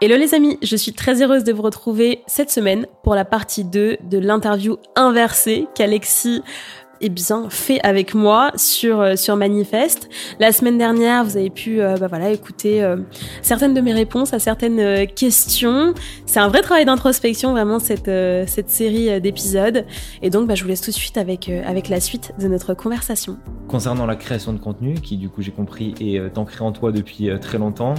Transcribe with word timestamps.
Hello 0.00 0.16
les 0.16 0.34
amis, 0.34 0.58
je 0.60 0.74
suis 0.74 0.92
très 0.92 1.22
heureuse 1.22 1.44
de 1.44 1.52
vous 1.52 1.62
retrouver 1.62 2.24
cette 2.26 2.50
semaine 2.50 2.88
pour 3.04 3.14
la 3.14 3.24
partie 3.24 3.62
2 3.62 3.98
de 4.02 4.18
l'interview 4.18 4.78
inversée 4.96 5.68
qu'Alexis 5.76 6.42
eh 7.00 7.08
bien, 7.08 7.48
fait 7.50 7.80
avec 7.82 8.14
moi 8.14 8.50
sur 8.56 9.00
euh, 9.00 9.16
sur 9.16 9.36
Manifeste. 9.36 10.08
La 10.40 10.52
semaine 10.52 10.78
dernière, 10.78 11.24
vous 11.24 11.36
avez 11.36 11.50
pu 11.50 11.80
euh, 11.80 11.96
bah 11.96 12.06
voilà 12.08 12.30
écouter 12.30 12.82
euh, 12.82 12.96
certaines 13.42 13.74
de 13.74 13.80
mes 13.80 13.92
réponses 13.92 14.32
à 14.34 14.38
certaines 14.38 15.06
questions. 15.06 15.94
C'est 16.26 16.40
un 16.40 16.48
vrai 16.48 16.62
travail 16.62 16.84
d'introspection 16.84 17.52
vraiment 17.52 17.78
cette 17.78 18.10
cette 18.48 18.70
série 18.70 19.20
d'épisodes. 19.20 19.84
Et 20.22 20.30
donc, 20.30 20.48
bah, 20.48 20.54
je 20.54 20.62
vous 20.62 20.68
laisse 20.68 20.80
tout 20.80 20.90
de 20.90 20.96
suite 20.96 21.18
avec 21.18 21.48
avec 21.48 21.88
la 21.88 22.00
suite 22.00 22.32
de 22.40 22.48
notre 22.48 22.74
conversation. 22.74 23.38
Concernant 23.68 24.06
la 24.06 24.16
création 24.16 24.52
de 24.52 24.58
contenu, 24.58 24.94
qui 24.94 25.16
du 25.16 25.28
coup 25.28 25.42
j'ai 25.42 25.52
compris 25.52 25.94
est 26.00 26.36
ancré 26.38 26.64
en 26.64 26.72
toi 26.72 26.92
depuis 26.92 27.30
très 27.40 27.58
longtemps, 27.58 27.94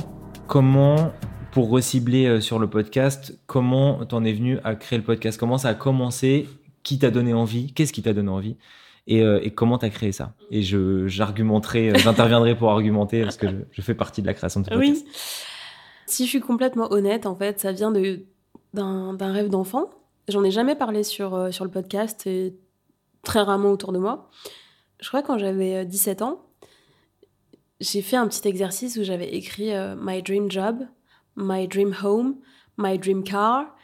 comment 0.47 1.11
pour 1.51 1.69
recibler 1.69 2.41
sur 2.41 2.59
le 2.59 2.69
podcast, 2.69 3.39
comment 3.47 4.05
t'en 4.05 4.23
es 4.23 4.33
venu 4.33 4.59
à 4.63 4.75
créer 4.75 4.99
le 4.99 5.05
podcast? 5.05 5.39
Comment 5.39 5.57
ça 5.57 5.69
a 5.69 5.73
commencé? 5.73 6.47
Qui 6.83 6.97
t'a 6.97 7.11
donné 7.11 7.33
envie? 7.33 7.73
Qu'est-ce 7.73 7.93
qui 7.93 8.01
t'a 8.01 8.13
donné 8.13 8.29
envie? 8.29 8.55
Euh, 9.11 9.39
et, 9.41 9.51
comment 9.51 9.77
tu 9.77 9.85
as 9.85 9.89
créé 9.89 10.11
ça? 10.11 10.33
Et 10.51 10.61
je, 10.61 11.07
j'argumenterai, 11.07 11.89
euh, 11.89 11.95
j'interviendrai 11.97 12.55
pour 12.55 12.69
argumenter 12.69 13.23
parce 13.23 13.37
que 13.37 13.47
je, 13.71 13.81
fais 13.81 13.95
partie 13.95 14.21
de 14.21 14.27
la 14.27 14.33
création 14.33 14.59
de 14.61 14.65
ce 14.65 14.69
podcast. 14.69 15.05
Oui. 15.05 15.11
Si 16.05 16.25
je 16.25 16.29
suis 16.29 16.41
complètement 16.41 16.91
honnête, 16.91 17.25
en 17.25 17.35
fait, 17.35 17.59
ça 17.59 17.71
vient 17.71 17.91
de, 17.91 18.25
d'un, 18.73 19.15
rêve 19.19 19.49
d'enfant. 19.49 19.89
J'en 20.27 20.43
ai 20.43 20.51
jamais 20.51 20.75
parlé 20.75 21.03
sur, 21.03 21.33
euh, 21.33 21.51
sur 21.51 21.65
le 21.65 21.71
podcast 21.71 22.27
et 22.27 22.55
très 23.23 23.41
rarement 23.41 23.71
autour 23.71 23.93
de 23.93 23.99
moi. 23.99 24.29
Je 24.99 25.07
crois 25.07 25.21
que 25.21 25.27
quand 25.27 25.37
j'avais 25.37 25.85
17 25.85 26.21
ans, 26.21 26.45
j'ai 27.79 28.01
fait 28.01 28.17
un 28.17 28.27
petit 28.27 28.47
exercice 28.47 28.97
où 28.97 29.03
j'avais 29.03 29.33
écrit 29.33 29.71
My 29.97 30.21
Dream 30.21 30.51
Job, 30.51 30.85
My 31.37 31.67
Dream 31.67 31.95
Home, 32.03 32.35
My 32.77 32.99
Dream 32.99 33.23
Car. 33.23 33.75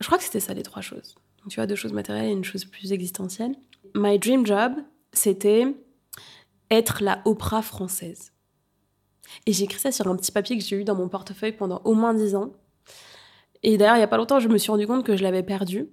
Je 0.00 0.06
crois 0.06 0.16
que 0.16 0.24
c'était 0.24 0.40
ça 0.40 0.54
les 0.54 0.62
trois 0.62 0.80
choses. 0.80 1.16
Donc, 1.42 1.48
tu 1.48 1.56
vois, 1.56 1.66
deux 1.66 1.74
choses 1.74 1.92
matérielles 1.92 2.28
et 2.28 2.32
une 2.32 2.44
chose 2.44 2.64
plus 2.64 2.92
existentielle 2.92 3.56
my 3.94 4.18
dream 4.18 4.46
job, 4.46 4.72
c'était 5.12 5.66
être 6.70 7.02
la 7.02 7.22
Oprah 7.24 7.62
française. 7.62 8.32
Et 9.46 9.52
j'ai 9.52 9.64
écrit 9.64 9.78
ça 9.78 9.92
sur 9.92 10.06
un 10.08 10.16
petit 10.16 10.32
papier 10.32 10.58
que 10.58 10.64
j'ai 10.64 10.76
eu 10.76 10.84
dans 10.84 10.94
mon 10.94 11.08
portefeuille 11.08 11.52
pendant 11.52 11.80
au 11.84 11.94
moins 11.94 12.14
dix 12.14 12.34
ans. 12.34 12.52
Et 13.62 13.78
d'ailleurs, 13.78 13.96
il 13.96 14.00
n'y 14.00 14.04
a 14.04 14.08
pas 14.08 14.16
longtemps, 14.16 14.40
je 14.40 14.48
me 14.48 14.58
suis 14.58 14.70
rendu 14.70 14.86
compte 14.86 15.04
que 15.04 15.16
je 15.16 15.22
l'avais 15.22 15.42
perdu. 15.42 15.88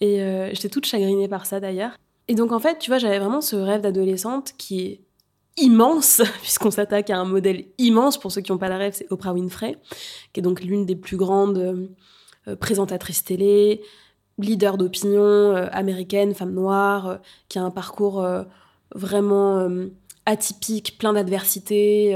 Et 0.00 0.22
euh, 0.22 0.50
j'étais 0.52 0.68
toute 0.68 0.86
chagrinée 0.86 1.28
par 1.28 1.46
ça 1.46 1.60
d'ailleurs. 1.60 1.96
Et 2.28 2.34
donc 2.34 2.52
en 2.52 2.58
fait, 2.58 2.78
tu 2.78 2.90
vois, 2.90 2.98
j'avais 2.98 3.18
vraiment 3.18 3.40
ce 3.40 3.56
rêve 3.56 3.82
d'adolescente 3.82 4.54
qui 4.56 4.80
est 4.80 5.00
immense, 5.56 6.22
puisqu'on 6.42 6.70
s'attaque 6.70 7.10
à 7.10 7.18
un 7.18 7.24
modèle 7.24 7.66
immense. 7.78 8.18
Pour 8.18 8.32
ceux 8.32 8.40
qui 8.40 8.52
n'ont 8.52 8.58
pas 8.58 8.68
la 8.68 8.78
rêve, 8.78 8.94
c'est 8.94 9.10
Oprah 9.10 9.32
Winfrey, 9.32 9.78
qui 10.32 10.40
est 10.40 10.42
donc 10.42 10.62
l'une 10.62 10.86
des 10.86 10.96
plus 10.96 11.16
grandes 11.16 11.88
euh, 12.48 12.56
présentatrices 12.56 13.24
télé, 13.24 13.82
leader 14.38 14.76
d'opinion 14.76 15.22
euh, 15.22 15.66
américaine, 15.72 16.34
femme 16.34 16.52
noire, 16.52 17.08
euh, 17.08 17.16
qui 17.48 17.58
a 17.58 17.62
un 17.62 17.70
parcours 17.70 18.22
euh, 18.22 18.42
vraiment 18.94 19.68
atypique, 20.26 20.98
plein 20.98 21.14
d'adversités, 21.14 22.14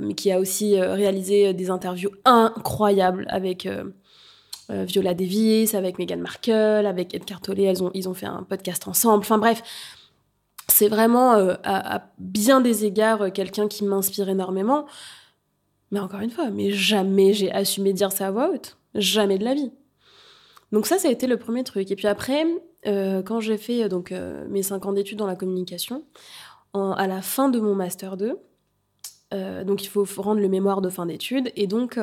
mais 0.00 0.14
qui 0.14 0.32
a 0.32 0.40
aussi 0.40 0.80
réalisé 0.80 1.54
des 1.54 1.70
interviews 1.70 2.10
incroyables 2.24 3.26
avec 3.28 3.68
Viola 4.68 5.14
Davis, 5.14 5.76
avec 5.76 6.00
Meghan 6.00 6.16
Markle, 6.16 6.86
avec 6.86 7.14
Ed 7.14 7.24
Cartolé. 7.24 7.62
Elles 7.62 7.84
ont, 7.84 7.92
ils 7.94 8.08
ont 8.08 8.14
fait 8.14 8.26
un 8.26 8.42
podcast 8.42 8.88
ensemble. 8.88 9.20
Enfin 9.20 9.38
bref, 9.38 9.62
c'est 10.66 10.88
vraiment 10.88 11.34
à, 11.62 12.02
bien 12.18 12.60
des 12.60 12.84
égards 12.84 13.32
quelqu'un 13.32 13.68
qui 13.68 13.84
m'inspire 13.84 14.28
énormément. 14.28 14.86
Mais 15.92 16.00
encore 16.00 16.22
une 16.22 16.30
fois, 16.30 16.50
mais 16.50 16.72
jamais 16.72 17.32
j'ai 17.32 17.52
assumé 17.52 17.92
dire 17.92 18.10
ça 18.10 18.26
à 18.26 18.30
voix 18.32 18.50
haute. 18.52 18.76
Jamais 18.96 19.38
de 19.38 19.44
la 19.44 19.54
vie. 19.54 19.70
Donc 20.72 20.86
ça, 20.86 20.98
ça 20.98 21.08
a 21.08 21.10
été 21.10 21.26
le 21.26 21.36
premier 21.36 21.64
truc. 21.64 21.90
Et 21.90 21.96
puis 21.96 22.06
après, 22.06 22.46
euh, 22.86 23.22
quand 23.22 23.40
j'ai 23.40 23.56
fait 23.56 23.88
donc 23.88 24.12
euh, 24.12 24.46
mes 24.48 24.62
5 24.62 24.86
ans 24.86 24.92
d'études 24.92 25.18
dans 25.18 25.26
la 25.26 25.36
communication, 25.36 26.04
à 26.72 27.08
la 27.08 27.20
fin 27.20 27.48
de 27.48 27.58
mon 27.58 27.74
master 27.74 28.16
2, 28.16 28.38
euh, 29.32 29.64
donc 29.64 29.82
il 29.82 29.88
faut 29.88 30.06
rendre 30.18 30.40
le 30.40 30.48
mémoire 30.48 30.80
de 30.80 30.88
fin 30.88 31.04
d'études, 31.06 31.50
et 31.56 31.66
donc 31.66 31.98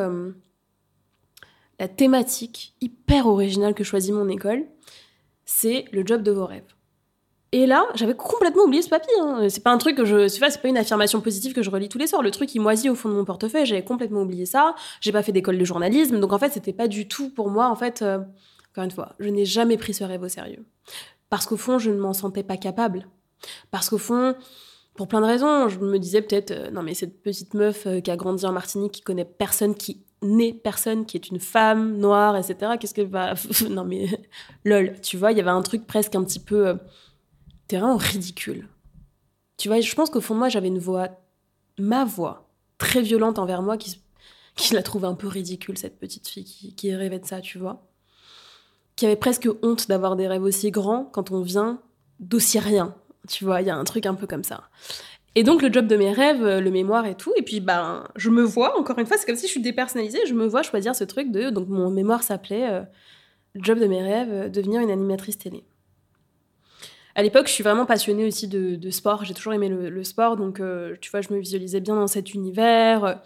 la 1.80 1.88
thématique 1.88 2.74
hyper 2.82 3.28
originale 3.28 3.74
que 3.74 3.86
choisit 3.86 4.14
mon 4.14 4.28
école, 4.28 4.66
c'est 5.46 5.86
le 5.94 6.06
job 6.06 6.22
de 6.22 6.32
vos 6.32 6.46
rêves. 6.46 6.74
Et 7.54 7.66
là, 7.66 7.86
j'avais 7.96 8.14
complètement 8.14 8.64
oublié 8.64 8.82
ce 8.82 8.90
papier. 8.90 9.14
Hein. 9.22 9.48
C'est 9.48 9.64
pas 9.64 9.72
un 9.72 9.78
truc 9.78 9.96
que 9.96 10.04
je. 10.04 10.28
C'est 10.28 10.42
pas 10.42 10.68
une 10.68 10.78
affirmation 10.78 11.22
positive 11.22 11.54
que 11.54 11.64
je 11.64 11.70
relis 11.70 11.88
tous 11.88 11.98
les 11.98 12.08
soirs. 12.08 12.22
Le 12.22 12.30
truc, 12.30 12.54
il 12.54 12.60
moisit 12.60 12.90
au 12.90 12.96
fond 12.96 13.08
de 13.08 13.14
mon 13.14 13.24
portefeuille. 13.24 13.66
J'avais 13.66 13.86
complètement 13.86 14.24
oublié 14.24 14.46
ça. 14.46 14.76
J'ai 15.00 15.14
pas 15.14 15.24
fait 15.24 15.32
d'école 15.32 15.58
de 15.58 15.64
journalisme. 15.64 16.20
Donc 16.20 16.34
en 16.34 16.40
fait, 16.40 16.52
c'était 16.52 16.74
pas 16.74 16.90
du 16.90 17.08
tout 17.08 17.30
pour 17.30 17.50
moi, 17.50 17.70
en 17.70 17.76
fait, 17.78 18.04
encore 18.78 18.86
une 18.86 18.92
fois, 18.92 19.16
je 19.18 19.30
n'ai 19.30 19.46
jamais 19.46 19.76
pris 19.76 19.96
ce 19.96 20.04
rêve 20.04 20.22
au 20.22 20.30
sérieux. 20.30 20.64
Parce 21.32 21.48
qu'au 21.48 21.58
fond, 21.58 21.80
je 21.80 21.90
ne 21.90 21.98
m'en 21.98 22.14
sentais 22.14 22.44
pas 22.44 22.58
capable. 22.58 23.08
Parce 23.72 23.90
qu'au 23.90 23.98
fond, 23.98 24.36
pour 24.94 25.08
plein 25.08 25.20
de 25.20 25.26
raisons, 25.26 25.68
je 25.68 25.80
me 25.80 25.98
disais 25.98 26.22
peut-être, 26.22 26.52
euh, 26.52 26.70
non 26.70 26.84
mais 26.84 26.94
cette 26.94 27.24
petite 27.24 27.56
meuf 27.56 27.88
euh, 27.88 28.02
qui 28.02 28.12
a 28.12 28.16
grandi 28.16 28.46
en 28.46 28.52
Martinique, 28.52 28.92
qui 28.92 29.02
connaît 29.02 29.26
personne, 29.26 29.74
qui 29.74 30.06
n'est 30.22 30.54
personne, 30.54 31.08
qui 31.08 31.18
est 31.18 31.30
une 31.30 31.40
femme 31.40 31.98
noire, 31.98 32.38
etc. 32.38 32.74
Qu'est-ce 32.80 32.94
qu'elle 32.94 33.10
va... 33.10 33.34
non 33.72 33.84
mais, 33.84 34.08
lol, 34.64 34.94
tu 35.02 35.18
vois, 35.18 35.32
il 35.32 35.40
y 35.40 35.42
avait 35.42 35.50
un 35.50 35.64
truc 35.64 35.88
presque 35.88 36.14
un 36.14 36.24
petit 36.24 36.40
peu... 36.40 36.68
Euh, 36.68 36.76
vraiment 37.72 37.98
ridicule. 37.98 38.70
Tu 39.58 39.70
vois, 39.70 39.82
je 39.82 39.96
pense 39.96 40.12
qu'au 40.12 40.22
fond 40.22 40.36
de 40.36 40.40
moi, 40.40 40.50
j'avais 40.50 40.68
une 40.68 40.78
voix, 40.78 41.10
ma 41.80 42.06
voix, 42.06 42.48
très 42.78 43.02
violente 43.02 43.40
envers 43.40 43.64
moi, 43.64 43.76
qui, 43.76 44.04
qui 44.56 44.76
la 44.76 44.84
trouve 44.84 45.04
un 45.04 45.16
peu 45.16 45.28
ridicule, 45.28 45.80
cette 45.80 46.00
petite 46.00 46.28
fille 46.28 46.46
qui, 46.46 46.76
qui 46.76 46.96
rêvait 46.96 47.20
de 47.20 47.26
ça, 47.26 47.42
tu 47.42 47.58
vois 47.58 47.88
qui 48.98 49.06
avait 49.06 49.16
presque 49.16 49.48
honte 49.62 49.88
d'avoir 49.88 50.18
des 50.18 50.28
rêves 50.28 50.44
aussi 50.44 50.72
grands 50.72 51.06
quand 51.06 51.32
on 51.32 51.42
vient 51.42 51.80
d'aussi 52.20 52.60
rien. 52.60 52.94
Tu 53.30 53.46
vois, 53.46 53.62
il 53.62 53.68
y 53.68 53.70
a 53.70 53.76
un 53.78 53.84
truc 53.86 54.06
un 54.06 54.16
peu 54.16 54.28
comme 54.28 54.44
ça. 54.44 54.64
Et 55.36 55.44
donc 55.44 55.62
le 55.62 55.72
job 55.72 55.86
de 55.86 55.96
mes 55.96 56.12
rêves, 56.12 56.44
euh, 56.44 56.60
le 56.60 56.72
mémoire 56.72 57.06
et 57.06 57.14
tout, 57.14 57.32
et 57.36 57.44
puis 57.44 57.60
ben 57.60 58.08
je 58.16 58.32
me 58.32 58.42
vois 58.42 58.78
encore 58.80 58.98
une 58.98 59.06
fois, 59.06 59.18
c'est 59.18 59.28
comme 59.28 59.36
si 59.36 59.46
je 59.46 59.52
suis 59.52 59.62
dépersonnalisée, 59.62 60.18
je 60.26 60.34
me 60.34 60.48
vois 60.48 60.64
choisir 60.64 60.96
ce 60.96 61.04
truc 61.04 61.32
de 61.32 61.52
donc 61.52 61.68
mon 61.68 61.92
mémoire 61.92 62.24
s'appelait 62.24 62.68
euh, 62.68 62.82
job 63.54 63.78
de 63.78 63.86
mes 63.86 64.02
rêves, 64.02 64.32
euh, 64.32 64.50
devenir 64.50 64.82
une 64.82 64.90
animatrice 64.90 65.38
télé. 65.38 65.64
À 67.14 67.22
l'époque, 67.22 67.48
je 67.48 67.52
suis 67.52 67.64
vraiment 67.64 67.86
passionnée 67.86 68.26
aussi 68.26 68.48
de, 68.48 68.90
sport, 68.90 69.26
j'ai 69.26 69.36
toujours 69.36 69.54
aimé 69.54 69.70
le, 69.70 70.04
sport, 70.04 70.38
donc 70.38 70.62
tu 71.02 71.10
vois, 71.10 71.22
je 71.22 71.34
me 71.34 71.40
visualisais 71.40 71.80
bien 71.80 71.96
dans 71.96 72.06
cet 72.06 72.36
univers. 72.36 73.20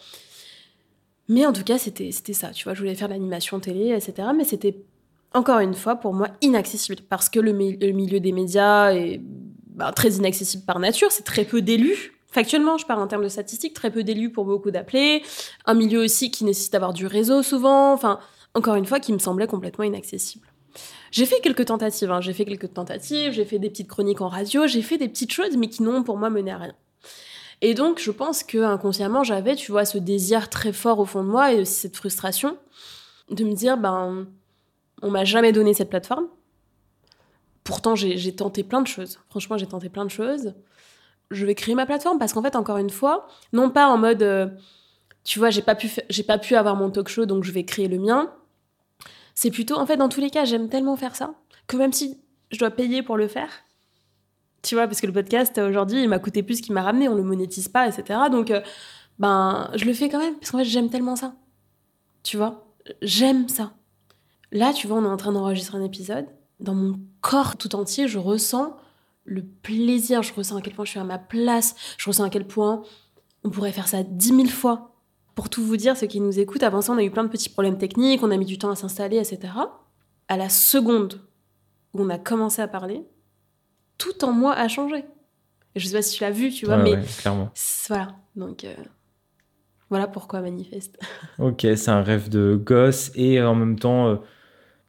Mais 1.28 1.46
en 1.46 1.52
tout 1.52 1.66
cas, 1.66 1.78
c'était 1.78 2.10
ça, 2.12 2.52
tu 2.52 2.64
vois, 2.64 2.74
je 2.74 2.80
voulais 2.80 2.96
faire 2.96 3.10
l'animation 3.10 3.60
télé, 3.60 3.90
etc. 3.90 4.30
Mais 4.34 4.46
c'était 4.46 4.78
encore 5.34 5.60
une 5.60 5.74
fois, 5.74 5.96
pour 5.96 6.14
moi, 6.14 6.30
inaccessible. 6.42 7.02
Parce 7.10 7.30
que 7.30 7.40
le, 7.40 7.54
milieu 7.54 8.20
des 8.20 8.32
médias 8.32 8.94
est 8.94 9.22
bah, 9.74 9.92
très 9.94 10.12
inaccessible 10.12 10.64
par 10.66 10.80
nature. 10.80 11.12
C'est 11.12 11.24
très 11.24 11.46
peu 11.46 11.62
d'élus. 11.62 12.14
Factuellement, 12.28 12.78
je 12.78 12.86
parle 12.86 13.02
en 13.02 13.08
termes 13.08 13.24
de 13.24 13.30
statistiques, 13.30 13.74
très 13.74 13.92
peu 13.92 14.04
d'élus 14.04 14.32
pour 14.32 14.46
beaucoup 14.46 14.72
d'appelés. 14.72 15.22
Un 15.66 15.74
milieu 15.74 16.02
aussi 16.02 16.32
qui 16.32 16.46
nécessite 16.46 16.74
d'avoir 16.74 16.94
du 16.94 17.06
réseau 17.06 17.44
souvent. 17.44 17.94
Enfin, 17.94 18.20
encore 18.54 18.76
une 18.76 18.86
fois, 18.86 19.00
qui 19.00 19.14
me 19.14 19.20
semblait 19.20 19.48
complètement 19.48 19.84
inaccessible. 19.84 20.48
J'ai 21.12 21.26
fait 21.26 21.42
quelques 21.42 21.66
tentatives, 21.66 22.10
hein. 22.10 22.22
j'ai 22.22 22.32
fait 22.32 22.46
quelques 22.46 22.74
tentatives, 22.74 23.34
j'ai 23.34 23.44
fait 23.44 23.60
des 23.60 23.70
petites 23.70 23.90
chroniques 23.90 24.22
en 24.22 24.30
radio, 24.30 24.66
j'ai 24.66 24.82
fait 24.82 24.98
des 24.98 25.10
petites 25.10 25.34
choses, 25.34 25.58
mais 25.58 25.68
qui 25.68 25.84
n'ont 25.84 26.04
pour 26.04 26.18
moi 26.18 26.30
mené 26.30 26.52
à 26.52 26.58
rien. 26.58 26.76
Et 27.60 27.74
donc, 27.74 28.00
je 28.00 28.12
pense 28.12 28.44
que 28.44 28.58
inconsciemment, 28.60 29.24
j'avais, 29.24 29.56
tu 29.56 29.72
vois, 29.72 29.84
ce 29.84 29.98
désir 29.98 30.50
très 30.50 30.72
fort 30.72 31.00
au 31.00 31.06
fond 31.06 31.24
de 31.24 31.30
moi 31.30 31.52
et 31.52 31.60
aussi 31.60 31.74
cette 31.74 31.98
frustration 31.98 32.58
de 33.30 33.44
me 33.44 33.54
dire, 33.54 33.78
ben, 33.78 34.26
on 35.02 35.10
m'a 35.10 35.24
jamais 35.24 35.52
donné 35.52 35.74
cette 35.74 35.90
plateforme. 35.90 36.28
Pourtant, 37.64 37.96
j'ai 37.96 38.36
tenté 38.36 38.64
plein 38.64 38.82
de 38.82 38.88
choses. 38.88 39.20
Franchement, 39.30 39.58
j'ai 39.58 39.68
tenté 39.68 39.90
plein 39.90 40.06
de 40.06 40.10
choses. 40.10 40.54
Je 41.30 41.46
vais 41.46 41.56
créer 41.56 41.76
ma 41.76 41.86
plateforme 41.86 42.20
parce 42.20 42.34
qu'en 42.34 42.42
fait, 42.42 42.56
encore 42.56 42.78
une 42.78 42.90
fois, 42.90 43.28
non 43.54 43.70
pas 43.70 43.88
en 43.88 43.98
mode, 43.98 44.24
euh, 44.24 44.48
tu 45.24 45.40
vois, 45.40 45.50
j'ai 45.50 45.62
pas 45.62 45.76
pu, 45.76 45.90
pas 46.28 46.38
pu 46.38 46.56
avoir 46.56 46.76
mon 46.76 46.90
talk 46.90 47.08
show, 47.08 47.26
donc 47.26 47.44
je 47.44 47.52
vais 47.52 47.64
créer 47.64 47.88
le 47.88 48.00
mien. 48.00 48.34
C'est 49.34 49.52
plutôt, 49.52 49.76
en 49.78 49.86
fait, 49.86 49.98
dans 49.98 50.10
tous 50.10 50.20
les 50.20 50.30
cas, 50.30 50.44
j'aime 50.44 50.68
tellement 50.68 50.98
faire 50.98 51.16
ça 51.16 51.34
que 51.68 51.78
même 51.78 51.94
si 51.94 52.20
je 52.52 52.60
dois 52.60 52.72
payer 52.72 53.02
pour 53.04 53.16
le 53.16 53.28
faire, 53.28 53.50
tu 54.62 54.76
vois, 54.76 54.88
parce 54.88 55.00
que 55.00 55.08
le 55.08 55.14
podcast 55.14 55.58
aujourd'hui, 55.58 56.04
il 56.04 56.10
m'a 56.10 56.20
coûté 56.20 56.44
plus 56.44 56.62
qu'il 56.62 56.74
m'a 56.74 56.84
ramené, 56.84 57.08
on 57.08 57.16
le 57.16 57.24
monétise 57.24 57.70
pas, 57.70 57.88
etc. 57.88 58.20
Donc, 58.30 58.52
euh, 58.52 58.62
ben, 59.20 59.70
je 59.76 59.86
le 59.86 59.94
fais 59.94 60.10
quand 60.10 60.20
même 60.20 60.36
parce 60.36 60.52
qu'en 60.52 60.58
fait, 60.58 60.66
j'aime 60.66 60.90
tellement 60.90 61.16
ça. 61.16 61.34
Tu 62.24 62.38
vois, 62.38 62.66
j'aime 63.02 63.48
ça. 63.48 63.74
Là, 64.52 64.74
tu 64.74 64.88
vois, 64.88 64.98
on 64.98 65.04
est 65.06 65.08
en 65.08 65.18
train 65.18 65.32
d'enregistrer 65.32 65.78
un 65.78 65.84
épisode. 65.84 66.26
Dans 66.60 66.76
mon 66.76 67.00
corps 67.22 67.58
tout 67.58 67.76
entier, 67.76 68.08
je 68.08 68.20
ressens 68.20 68.76
le 69.24 69.44
plaisir, 69.44 70.24
je 70.24 70.34
ressens 70.34 70.58
à 70.58 70.62
quel 70.62 70.74
point 70.74 70.86
je 70.86 70.92
suis 70.92 71.00
à 71.00 71.04
ma 71.04 71.20
place, 71.20 71.76
je 71.98 72.10
ressens 72.10 72.24
à 72.26 72.30
quel 72.30 72.46
point 72.46 72.82
on 73.44 73.50
pourrait 73.50 73.72
faire 73.72 73.88
ça 73.88 74.04
dix 74.04 74.34
mille 74.34 74.52
fois. 74.52 74.96
Pour 75.36 75.50
tout 75.50 75.64
vous 75.64 75.78
dire, 75.78 75.96
ceux 75.96 76.08
qui 76.08 76.20
nous 76.20 76.40
écoutent, 76.40 76.64
avant 76.64 76.82
ça, 76.82 76.92
on 76.92 76.98
a 76.98 77.04
eu 77.04 77.12
plein 77.12 77.24
de 77.24 77.30
petits 77.30 77.50
problèmes 77.50 77.78
techniques, 77.78 78.22
on 78.24 78.32
a 78.32 78.38
mis 78.38 78.46
du 78.46 78.58
temps 78.58 78.70
à 78.70 78.76
s'installer, 78.76 79.18
etc. 79.18 79.54
À 80.28 80.38
la 80.38 80.50
seconde 80.50 81.22
où 81.94 82.02
on 82.02 82.10
a 82.10 82.18
commencé 82.18 82.62
à 82.62 82.68
parler, 82.68 83.04
tout 83.98 84.24
en 84.26 84.32
moi 84.34 84.54
a 84.54 84.68
changé. 84.68 85.06
Je 85.76 85.88
sais 85.88 85.94
pas 85.96 86.02
si 86.02 86.18
tu 86.18 86.24
l'as 86.24 86.32
vu, 86.32 86.50
tu 86.52 86.66
vois, 86.66 86.78
Ouais, 86.78 86.84
mais 86.84 86.92
ouais, 86.96 87.06
clairement. 87.20 87.50
voilà. 87.88 88.16
Donc 88.36 88.66
euh, 88.66 88.74
voilà 89.90 90.08
pourquoi 90.08 90.42
manifeste. 90.42 91.00
Ok, 91.40 91.62
c'est 91.62 91.90
un 91.90 92.02
rêve 92.04 92.28
de 92.30 92.60
gosse 92.62 93.12
et 93.16 93.42
en 93.42 93.56
même 93.56 93.80
temps 93.80 94.08
euh, 94.08 94.16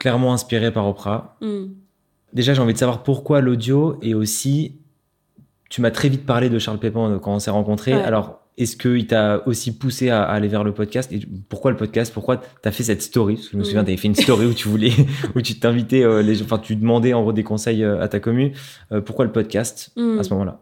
clairement 0.03 0.33
inspiré 0.33 0.69
par 0.73 0.85
Oprah. 0.85 1.37
Hmm. 1.39 1.67
Déjà, 2.33 2.53
j'ai 2.53 2.61
envie 2.61 2.73
de 2.73 2.77
savoir 2.77 3.03
pourquoi 3.03 3.39
l'audio 3.39 3.97
et 4.01 4.13
aussi, 4.13 4.75
tu 5.69 5.79
m'as 5.79 5.91
très 5.91 6.09
vite 6.09 6.25
parlé 6.25 6.49
de 6.49 6.59
Charles 6.59 6.77
Pépin 6.77 7.09
euh, 7.09 7.19
quand 7.19 7.33
on 7.33 7.39
s'est 7.39 7.51
rencontrés. 7.51 7.93
Ouais. 7.93 8.01
Alors, 8.01 8.41
est-ce 8.57 8.75
qu'il 8.75 9.07
t'a 9.07 9.41
aussi 9.47 9.77
poussé 9.77 10.09
à, 10.09 10.23
aller 10.23 10.49
vers 10.49 10.65
le 10.65 10.73
podcast? 10.73 11.09
Et 11.13 11.21
pourquoi 11.47 11.71
le 11.71 11.77
podcast? 11.77 12.13
Pourquoi 12.13 12.41
t'as 12.61 12.71
fait 12.71 12.83
cette 12.83 13.01
story? 13.01 13.35
Parce 13.35 13.47
que 13.47 13.53
je 13.53 13.57
me 13.57 13.63
souviens, 13.63 13.81
Mm. 13.83 13.85
t'avais 13.85 13.97
fait 13.97 14.09
une 14.09 14.15
story 14.15 14.45
où 14.45 14.53
tu 14.53 14.67
voulais, 14.67 14.91
où 15.35 15.41
tu 15.41 15.57
t'invitais, 15.57 16.03
euh, 16.03 16.21
les 16.21 16.41
enfin, 16.43 16.57
tu 16.57 16.75
demandais 16.75 17.13
en 17.13 17.21
gros 17.21 17.31
des 17.31 17.43
conseils 17.43 17.81
euh, 17.81 18.01
à 18.01 18.09
ta 18.09 18.19
commu. 18.19 18.51
Euh, 18.91 18.99
pourquoi 18.99 19.23
le 19.23 19.31
podcast 19.31 19.93
Hmm. 19.95 20.19
à 20.19 20.23
ce 20.23 20.33
moment-là? 20.33 20.59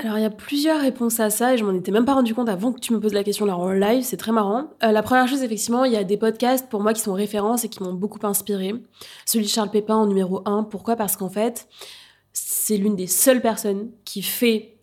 Alors, 0.00 0.16
il 0.16 0.22
y 0.22 0.24
a 0.24 0.30
plusieurs 0.30 0.80
réponses 0.80 1.18
à 1.18 1.28
ça 1.28 1.54
et 1.54 1.58
je 1.58 1.64
m'en 1.64 1.74
étais 1.74 1.90
même 1.90 2.04
pas 2.04 2.14
rendu 2.14 2.32
compte 2.32 2.48
avant 2.48 2.72
que 2.72 2.78
tu 2.78 2.92
me 2.92 3.00
poses 3.00 3.12
la 3.12 3.24
question 3.24 3.44
là 3.46 3.56
en 3.56 3.72
live, 3.72 4.04
c'est 4.04 4.16
très 4.16 4.30
marrant. 4.30 4.70
Euh, 4.84 4.92
la 4.92 5.02
première 5.02 5.26
chose, 5.26 5.42
effectivement, 5.42 5.84
il 5.84 5.92
y 5.92 5.96
a 5.96 6.04
des 6.04 6.16
podcasts 6.16 6.68
pour 6.68 6.80
moi 6.80 6.92
qui 6.94 7.00
sont 7.00 7.14
références 7.14 7.64
et 7.64 7.68
qui 7.68 7.82
m'ont 7.82 7.94
beaucoup 7.94 8.24
inspiré. 8.24 8.74
Celui 9.26 9.46
de 9.46 9.50
Charles 9.50 9.72
Pépin 9.72 9.96
en 9.96 10.06
numéro 10.06 10.42
1. 10.46 10.64
Pourquoi? 10.64 10.94
Parce 10.94 11.16
qu'en 11.16 11.28
fait, 11.28 11.66
c'est 12.32 12.76
l'une 12.76 12.94
des 12.94 13.08
seules 13.08 13.40
personnes 13.40 13.90
qui 14.04 14.22
fait 14.22 14.76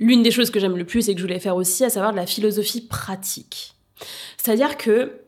l'une 0.00 0.24
des 0.24 0.32
choses 0.32 0.50
que 0.50 0.58
j'aime 0.58 0.76
le 0.76 0.86
plus 0.86 1.08
et 1.08 1.14
que 1.14 1.20
je 1.20 1.24
voulais 1.24 1.38
faire 1.38 1.54
aussi, 1.54 1.84
à 1.84 1.90
savoir 1.90 2.10
de 2.10 2.16
la 2.16 2.26
philosophie 2.26 2.80
pratique. 2.80 3.74
C'est-à-dire 4.38 4.76
que 4.76 5.20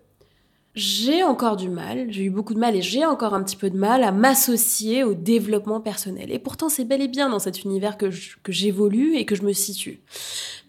j'ai 0.75 1.23
encore 1.23 1.57
du 1.57 1.69
mal, 1.69 2.07
j'ai 2.11 2.25
eu 2.25 2.31
beaucoup 2.31 2.55
de 2.55 2.59
mal 2.59 2.75
et 2.75 2.81
j'ai 2.81 3.05
encore 3.05 3.35
un 3.35 3.43
petit 3.43 3.57
peu 3.57 3.69
de 3.69 3.77
mal 3.77 4.03
à 4.03 4.11
m'associer 4.11 5.05
au 5.05 5.13
développement 5.13 5.83
personnel. 5.83 6.33
Et 6.33 6.39
pourtant, 6.39 6.71
c'est 6.71 6.87
bel 6.87 7.03
et 7.03 7.09
bien 7.09 7.29
dans 7.29 7.39
cet 7.39 7.65
univers 7.65 7.99
que 7.99 8.09
j'évolue 8.49 9.17
et 9.17 9.27
que 9.27 9.35
je 9.35 9.43
me 9.43 9.53
situe. 9.53 10.01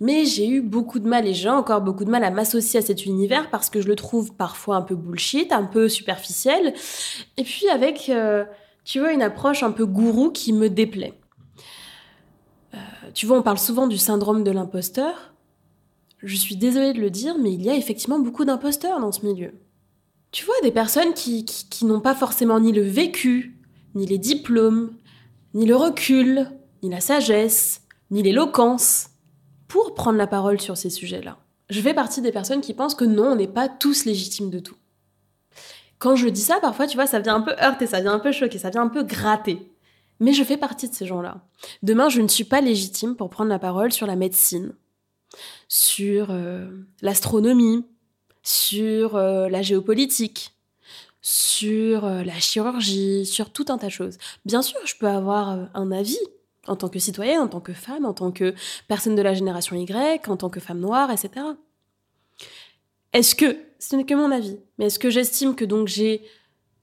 Mais 0.01 0.25
j'ai 0.25 0.45
eu 0.49 0.61
beaucoup 0.61 0.99
de 0.99 1.07
mal 1.07 1.25
et 1.25 1.33
j'ai 1.33 1.47
encore 1.47 1.79
beaucoup 1.79 2.03
de 2.03 2.09
mal 2.09 2.25
à 2.25 2.31
m'associer 2.31 2.79
à 2.79 2.83
cet 2.83 3.05
univers 3.05 3.49
parce 3.49 3.69
que 3.69 3.79
je 3.79 3.87
le 3.87 3.95
trouve 3.95 4.33
parfois 4.33 4.75
un 4.75 4.81
peu 4.81 4.95
bullshit, 4.95 5.53
un 5.53 5.63
peu 5.63 5.87
superficiel. 5.87 6.73
Et 7.37 7.43
puis 7.43 7.69
avec, 7.69 8.09
euh, 8.09 8.43
tu 8.83 8.99
vois, 8.99 9.13
une 9.13 9.21
approche 9.21 9.63
un 9.63 9.71
peu 9.71 9.85
gourou 9.85 10.31
qui 10.31 10.51
me 10.51 10.69
déplaît. 10.69 11.13
Euh, 12.73 12.77
tu 13.13 13.25
vois, 13.25 13.37
on 13.37 13.41
parle 13.41 13.57
souvent 13.57 13.87
du 13.87 13.97
syndrome 13.97 14.43
de 14.43 14.51
l'imposteur. 14.51 15.33
Je 16.21 16.35
suis 16.35 16.57
désolée 16.57 16.91
de 16.91 16.99
le 16.99 17.09
dire, 17.09 17.37
mais 17.39 17.53
il 17.53 17.61
y 17.61 17.69
a 17.69 17.75
effectivement 17.75 18.19
beaucoup 18.19 18.43
d'imposteurs 18.43 18.99
dans 18.99 19.13
ce 19.13 19.25
milieu. 19.25 19.53
Tu 20.33 20.45
vois, 20.45 20.59
des 20.63 20.71
personnes 20.71 21.13
qui, 21.13 21.45
qui, 21.45 21.85
n'ont 21.85 22.01
pas 22.01 22.15
forcément 22.15 22.59
ni 22.59 22.71
le 22.71 22.81
vécu, 22.81 23.55
ni 23.93 24.07
les 24.07 24.17
diplômes, 24.17 24.97
ni 25.53 25.67
le 25.67 25.75
recul, 25.75 26.49
ni 26.81 26.89
la 26.89 27.01
sagesse, 27.01 27.81
ni 28.09 28.23
l'éloquence 28.23 29.11
pour 29.67 29.93
prendre 29.93 30.17
la 30.17 30.25
parole 30.25 30.59
sur 30.59 30.75
ces 30.75 30.89
sujets-là. 30.89 31.37
Je 31.69 31.79
fais 31.79 31.93
partie 31.93 32.19
des 32.19 32.31
personnes 32.31 32.61
qui 32.61 32.73
pensent 32.73 32.95
que 32.95 33.05
non, 33.05 33.33
on 33.33 33.35
n'est 33.35 33.47
pas 33.47 33.69
tous 33.69 34.05
légitimes 34.05 34.49
de 34.49 34.57
tout. 34.57 34.75
Quand 35.99 36.15
je 36.15 36.27
dis 36.27 36.41
ça, 36.41 36.59
parfois, 36.59 36.87
tu 36.87 36.97
vois, 36.97 37.05
ça 37.05 37.19
vient 37.19 37.35
un 37.35 37.41
peu 37.41 37.53
heurter, 37.61 37.85
ça 37.85 38.01
vient 38.01 38.13
un 38.13 38.19
peu 38.19 38.31
choquer, 38.31 38.57
ça 38.57 38.71
vient 38.71 38.81
un 38.81 38.89
peu 38.89 39.03
gratter. 39.03 39.71
Mais 40.19 40.33
je 40.33 40.43
fais 40.43 40.57
partie 40.57 40.89
de 40.89 40.95
ces 40.95 41.05
gens-là. 41.05 41.45
Demain, 41.83 42.09
je 42.09 42.21
ne 42.21 42.27
suis 42.27 42.43
pas 42.43 42.59
légitime 42.59 43.15
pour 43.15 43.29
prendre 43.29 43.51
la 43.51 43.59
parole 43.59 43.91
sur 43.91 44.07
la 44.07 44.15
médecine, 44.15 44.73
sur 45.67 46.31
euh, 46.31 46.71
l'astronomie, 47.03 47.85
sur 48.43 49.15
euh, 49.15 49.47
la 49.49 49.61
géopolitique, 49.61 50.53
sur 51.21 52.05
euh, 52.05 52.23
la 52.23 52.37
chirurgie, 52.39 53.25
sur 53.25 53.49
tout 53.49 53.65
un 53.69 53.77
tas 53.77 53.87
de 53.87 53.91
choses. 53.91 54.17
Bien 54.45 54.61
sûr, 54.61 54.79
je 54.85 54.95
peux 54.95 55.07
avoir 55.07 55.51
euh, 55.51 55.63
un 55.73 55.91
avis 55.91 56.19
en 56.67 56.75
tant 56.75 56.89
que 56.89 56.99
citoyenne, 56.99 57.39
en 57.39 57.47
tant 57.47 57.61
que 57.61 57.73
femme, 57.73 58.05
en 58.05 58.13
tant 58.13 58.31
que 58.31 58.53
personne 58.87 59.15
de 59.15 59.21
la 59.21 59.33
génération 59.33 59.75
Y, 59.75 60.27
en 60.27 60.37
tant 60.37 60.49
que 60.49 60.59
femme 60.59 60.79
noire, 60.79 61.11
etc. 61.11 61.45
Est-ce 63.13 63.35
que, 63.35 63.57
ce 63.79 63.95
n'est 63.95 64.05
que 64.05 64.13
mon 64.13 64.31
avis, 64.31 64.59
mais 64.77 64.85
est-ce 64.85 64.99
que 64.99 65.09
j'estime 65.09 65.55
que 65.55 65.65
donc 65.65 65.87
j'ai, 65.87 66.23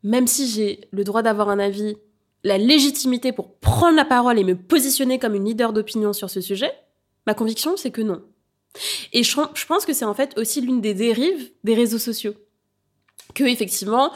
même 0.02 0.26
si 0.26 0.48
j'ai 0.48 0.88
le 0.90 1.04
droit 1.04 1.22
d'avoir 1.22 1.48
un 1.48 1.58
avis, 1.58 1.96
la 2.44 2.56
légitimité 2.56 3.32
pour 3.32 3.54
prendre 3.56 3.96
la 3.96 4.04
parole 4.04 4.38
et 4.38 4.44
me 4.44 4.54
positionner 4.54 5.18
comme 5.18 5.34
une 5.34 5.44
leader 5.44 5.72
d'opinion 5.72 6.12
sur 6.12 6.30
ce 6.30 6.40
sujet 6.40 6.72
Ma 7.26 7.34
conviction, 7.34 7.76
c'est 7.76 7.90
que 7.90 8.00
non. 8.00 8.22
Et 9.12 9.22
je, 9.22 9.66
pense 9.66 9.84
que 9.84 9.92
c'est 9.92 10.04
en 10.04 10.14
fait 10.14 10.36
aussi 10.38 10.60
l'une 10.60 10.80
des 10.80 10.94
dérives 10.94 11.50
des 11.64 11.74
réseaux 11.74 11.98
sociaux. 11.98 12.34
Que, 13.34 13.44
effectivement, 13.44 14.12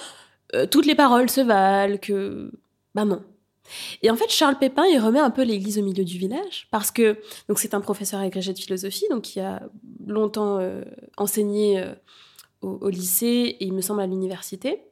euh, 0.54 0.66
toutes 0.66 0.86
les 0.86 0.94
paroles 0.94 1.30
se 1.30 1.40
valent, 1.40 1.98
que. 1.98 2.50
Ben 2.94 3.04
non. 3.04 3.22
Et 4.02 4.10
en 4.10 4.16
fait, 4.16 4.28
Charles 4.28 4.58
Pépin, 4.58 4.84
il 4.86 4.98
remet 4.98 5.18
un 5.18 5.30
peu 5.30 5.42
l'église 5.42 5.78
au 5.78 5.82
milieu 5.82 6.04
du 6.04 6.18
village, 6.18 6.68
parce 6.70 6.90
que 6.90 7.18
donc 7.48 7.58
c'est 7.58 7.74
un 7.74 7.80
professeur 7.80 8.20
agrégé 8.20 8.52
de 8.52 8.58
philosophie, 8.58 9.06
donc 9.10 9.22
qui 9.22 9.40
a 9.40 9.62
longtemps 10.06 10.58
euh, 10.60 10.82
enseigné 11.16 11.80
euh, 11.80 11.94
au 12.60 12.88
lycée 12.88 13.56
et 13.58 13.64
il 13.64 13.72
me 13.72 13.80
semble 13.80 14.02
à 14.02 14.06
l'université. 14.06 14.82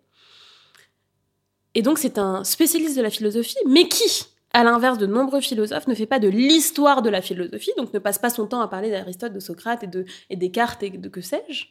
Et 1.74 1.82
donc 1.82 1.98
c'est 1.98 2.18
un 2.18 2.44
spécialiste 2.44 2.96
de 2.96 3.02
la 3.02 3.10
philosophie, 3.10 3.56
mais 3.66 3.88
qui, 3.88 4.24
à 4.52 4.64
l'inverse 4.64 4.98
de 4.98 5.06
nombreux 5.06 5.40
philosophes, 5.40 5.86
ne 5.86 5.94
fait 5.94 6.06
pas 6.06 6.18
de 6.18 6.28
l'histoire 6.28 7.02
de 7.02 7.10
la 7.10 7.22
philosophie, 7.22 7.72
donc 7.76 7.92
ne 7.92 7.98
passe 7.98 8.18
pas 8.18 8.30
son 8.30 8.46
temps 8.46 8.60
à 8.60 8.68
parler 8.68 8.90
d'Aristote, 8.90 9.32
de 9.32 9.40
Socrate 9.40 9.84
et, 9.84 9.86
de, 9.86 10.04
et 10.30 10.36
Descartes 10.36 10.82
et 10.82 10.90
de 10.90 11.08
que 11.08 11.20
sais-je, 11.20 11.66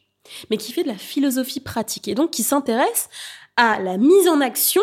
mais 0.49 0.57
qui 0.57 0.71
fait 0.71 0.83
de 0.83 0.87
la 0.87 0.97
philosophie 0.97 1.59
pratique, 1.59 2.07
et 2.07 2.15
donc 2.15 2.31
qui 2.31 2.43
s'intéresse 2.43 3.09
à 3.55 3.79
la 3.79 3.97
mise 3.97 4.27
en 4.27 4.41
action 4.41 4.81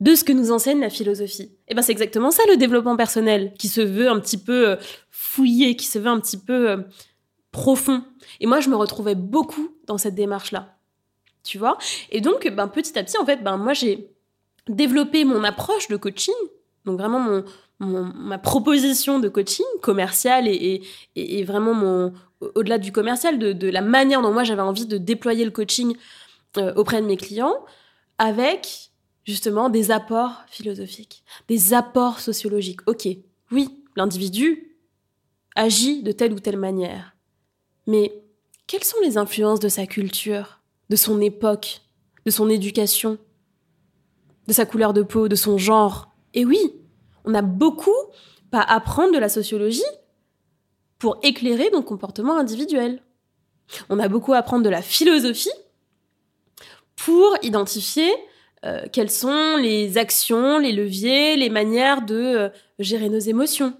de 0.00 0.14
ce 0.14 0.24
que 0.24 0.32
nous 0.32 0.52
enseigne 0.52 0.80
la 0.80 0.90
philosophie. 0.90 1.50
Et 1.68 1.74
ben 1.74 1.82
c'est 1.82 1.92
exactement 1.92 2.30
ça 2.30 2.42
le 2.48 2.56
développement 2.56 2.96
personnel, 2.96 3.54
qui 3.58 3.68
se 3.68 3.80
veut 3.80 4.08
un 4.08 4.20
petit 4.20 4.38
peu 4.38 4.68
euh, 4.68 4.76
fouillé, 5.10 5.76
qui 5.76 5.86
se 5.86 5.98
veut 5.98 6.08
un 6.08 6.20
petit 6.20 6.36
peu 6.36 6.70
euh, 6.70 6.76
profond. 7.50 8.04
Et 8.40 8.46
moi, 8.46 8.60
je 8.60 8.68
me 8.68 8.76
retrouvais 8.76 9.14
beaucoup 9.14 9.74
dans 9.86 9.96
cette 9.96 10.14
démarche-là. 10.14 10.76
Tu 11.42 11.58
vois? 11.58 11.78
Et 12.10 12.20
donc, 12.20 12.46
ben, 12.48 12.68
petit 12.68 12.98
à 12.98 13.04
petit, 13.04 13.16
en 13.18 13.24
fait, 13.24 13.42
ben, 13.42 13.56
moi, 13.56 13.72
j'ai 13.72 14.10
développé 14.68 15.24
mon 15.24 15.42
approche 15.44 15.88
de 15.88 15.96
coaching, 15.96 16.34
donc 16.86 16.98
vraiment 16.98 17.42
mon, 17.80 18.04
ma 18.14 18.38
proposition 18.38 19.18
de 19.18 19.28
coaching 19.28 19.66
commercial 19.82 20.48
et, 20.48 21.44
vraiment 21.44 22.12
au-delà 22.54 22.78
du 22.78 22.92
commercial, 22.92 23.38
de, 23.38 23.52
de, 23.52 23.68
la 23.68 23.82
manière 23.82 24.22
dont 24.22 24.32
moi 24.32 24.44
j'avais 24.44 24.62
envie 24.62 24.86
de 24.86 24.96
déployer 24.96 25.44
le 25.44 25.50
coaching 25.50 25.96
euh, 26.56 26.72
auprès 26.74 27.02
de 27.02 27.06
mes 27.06 27.16
clients, 27.16 27.64
avec 28.18 28.90
justement 29.24 29.68
des 29.68 29.90
apports 29.90 30.44
philosophiques, 30.48 31.24
des 31.48 31.74
apports 31.74 32.20
sociologiques. 32.20 32.80
Ok, 32.86 33.08
oui, 33.50 33.84
l'individu 33.96 34.76
agit 35.54 36.02
de 36.02 36.12
telle 36.12 36.32
ou 36.32 36.40
telle 36.40 36.58
manière, 36.58 37.16
mais 37.86 38.22
quelles 38.66 38.84
sont 38.84 39.00
les 39.02 39.18
influences 39.18 39.60
de 39.60 39.68
sa 39.68 39.86
culture, 39.86 40.60
de 40.88 40.96
son 40.96 41.20
époque, 41.20 41.82
de 42.24 42.30
son 42.30 42.48
éducation, 42.48 43.18
de 44.46 44.52
sa 44.52 44.66
couleur 44.66 44.92
de 44.92 45.02
peau, 45.02 45.28
de 45.28 45.34
son 45.34 45.58
genre? 45.58 46.15
Et 46.36 46.44
oui, 46.44 46.60
on 47.24 47.34
a 47.34 47.42
beaucoup 47.42 47.90
à 48.52 48.74
apprendre 48.74 49.12
de 49.12 49.18
la 49.18 49.28
sociologie 49.28 49.82
pour 50.98 51.18
éclairer 51.22 51.68
nos 51.72 51.82
comportements 51.82 52.38
individuels. 52.38 53.02
On 53.90 53.98
a 53.98 54.08
beaucoup 54.08 54.32
à 54.32 54.38
apprendre 54.38 54.64
de 54.64 54.70
la 54.70 54.80
philosophie 54.80 55.50
pour 56.94 57.36
identifier 57.42 58.10
euh, 58.64 58.86
quelles 58.90 59.10
sont 59.10 59.56
les 59.56 59.98
actions, 59.98 60.58
les 60.58 60.72
leviers, 60.72 61.36
les 61.36 61.50
manières 61.50 62.02
de 62.02 62.14
euh, 62.14 62.48
gérer 62.78 63.10
nos 63.10 63.18
émotions. 63.18 63.74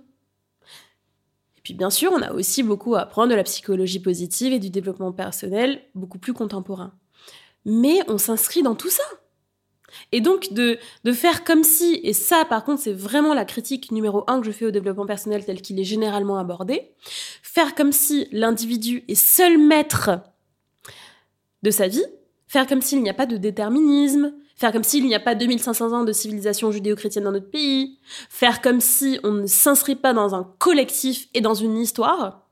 Et 1.56 1.60
puis 1.62 1.72
bien 1.72 1.90
sûr, 1.90 2.12
on 2.12 2.20
a 2.20 2.32
aussi 2.32 2.62
beaucoup 2.62 2.94
à 2.94 3.00
apprendre 3.00 3.30
de 3.30 3.34
la 3.34 3.44
psychologie 3.44 4.00
positive 4.00 4.52
et 4.52 4.58
du 4.58 4.68
développement 4.70 5.12
personnel, 5.12 5.80
beaucoup 5.94 6.18
plus 6.18 6.34
contemporain. 6.34 6.92
Mais 7.64 8.00
on 8.08 8.18
s'inscrit 8.18 8.62
dans 8.62 8.74
tout 8.74 8.90
ça. 8.90 9.04
Et 10.12 10.20
donc 10.20 10.52
de, 10.52 10.78
de 11.04 11.12
faire 11.12 11.44
comme 11.44 11.64
si, 11.64 12.00
et 12.02 12.12
ça 12.12 12.44
par 12.44 12.64
contre 12.64 12.82
c'est 12.82 12.92
vraiment 12.92 13.34
la 13.34 13.44
critique 13.44 13.92
numéro 13.92 14.24
un 14.26 14.40
que 14.40 14.46
je 14.46 14.52
fais 14.52 14.66
au 14.66 14.70
développement 14.70 15.06
personnel 15.06 15.44
tel 15.44 15.60
qu'il 15.60 15.78
est 15.80 15.84
généralement 15.84 16.38
abordé, 16.38 16.90
faire 17.42 17.74
comme 17.74 17.92
si 17.92 18.28
l'individu 18.32 19.04
est 19.08 19.14
seul 19.14 19.58
maître 19.58 20.10
de 21.62 21.70
sa 21.70 21.88
vie, 21.88 22.04
faire 22.46 22.66
comme 22.66 22.82
s'il 22.82 23.02
n'y 23.02 23.10
a 23.10 23.14
pas 23.14 23.26
de 23.26 23.36
déterminisme, 23.36 24.32
faire 24.56 24.72
comme 24.72 24.84
s'il 24.84 25.06
n'y 25.06 25.14
a 25.14 25.20
pas 25.20 25.34
2500 25.34 25.92
ans 25.92 26.04
de 26.04 26.12
civilisation 26.12 26.70
judéo-chrétienne 26.70 27.24
dans 27.24 27.32
notre 27.32 27.50
pays, 27.50 27.98
faire 28.30 28.62
comme 28.62 28.80
si 28.80 29.20
on 29.22 29.32
ne 29.32 29.46
s'inscrit 29.46 29.96
pas 29.96 30.14
dans 30.14 30.34
un 30.34 30.44
collectif 30.58 31.28
et 31.34 31.40
dans 31.40 31.54
une 31.54 31.76
histoire, 31.76 32.48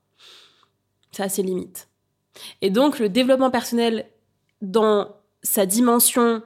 ça 1.12 1.24
a 1.24 1.28
ses 1.28 1.42
limites. 1.42 1.88
Et 2.60 2.70
donc 2.70 2.98
le 2.98 3.08
développement 3.08 3.50
personnel 3.50 4.06
dans 4.60 5.16
sa 5.42 5.66
dimension 5.66 6.42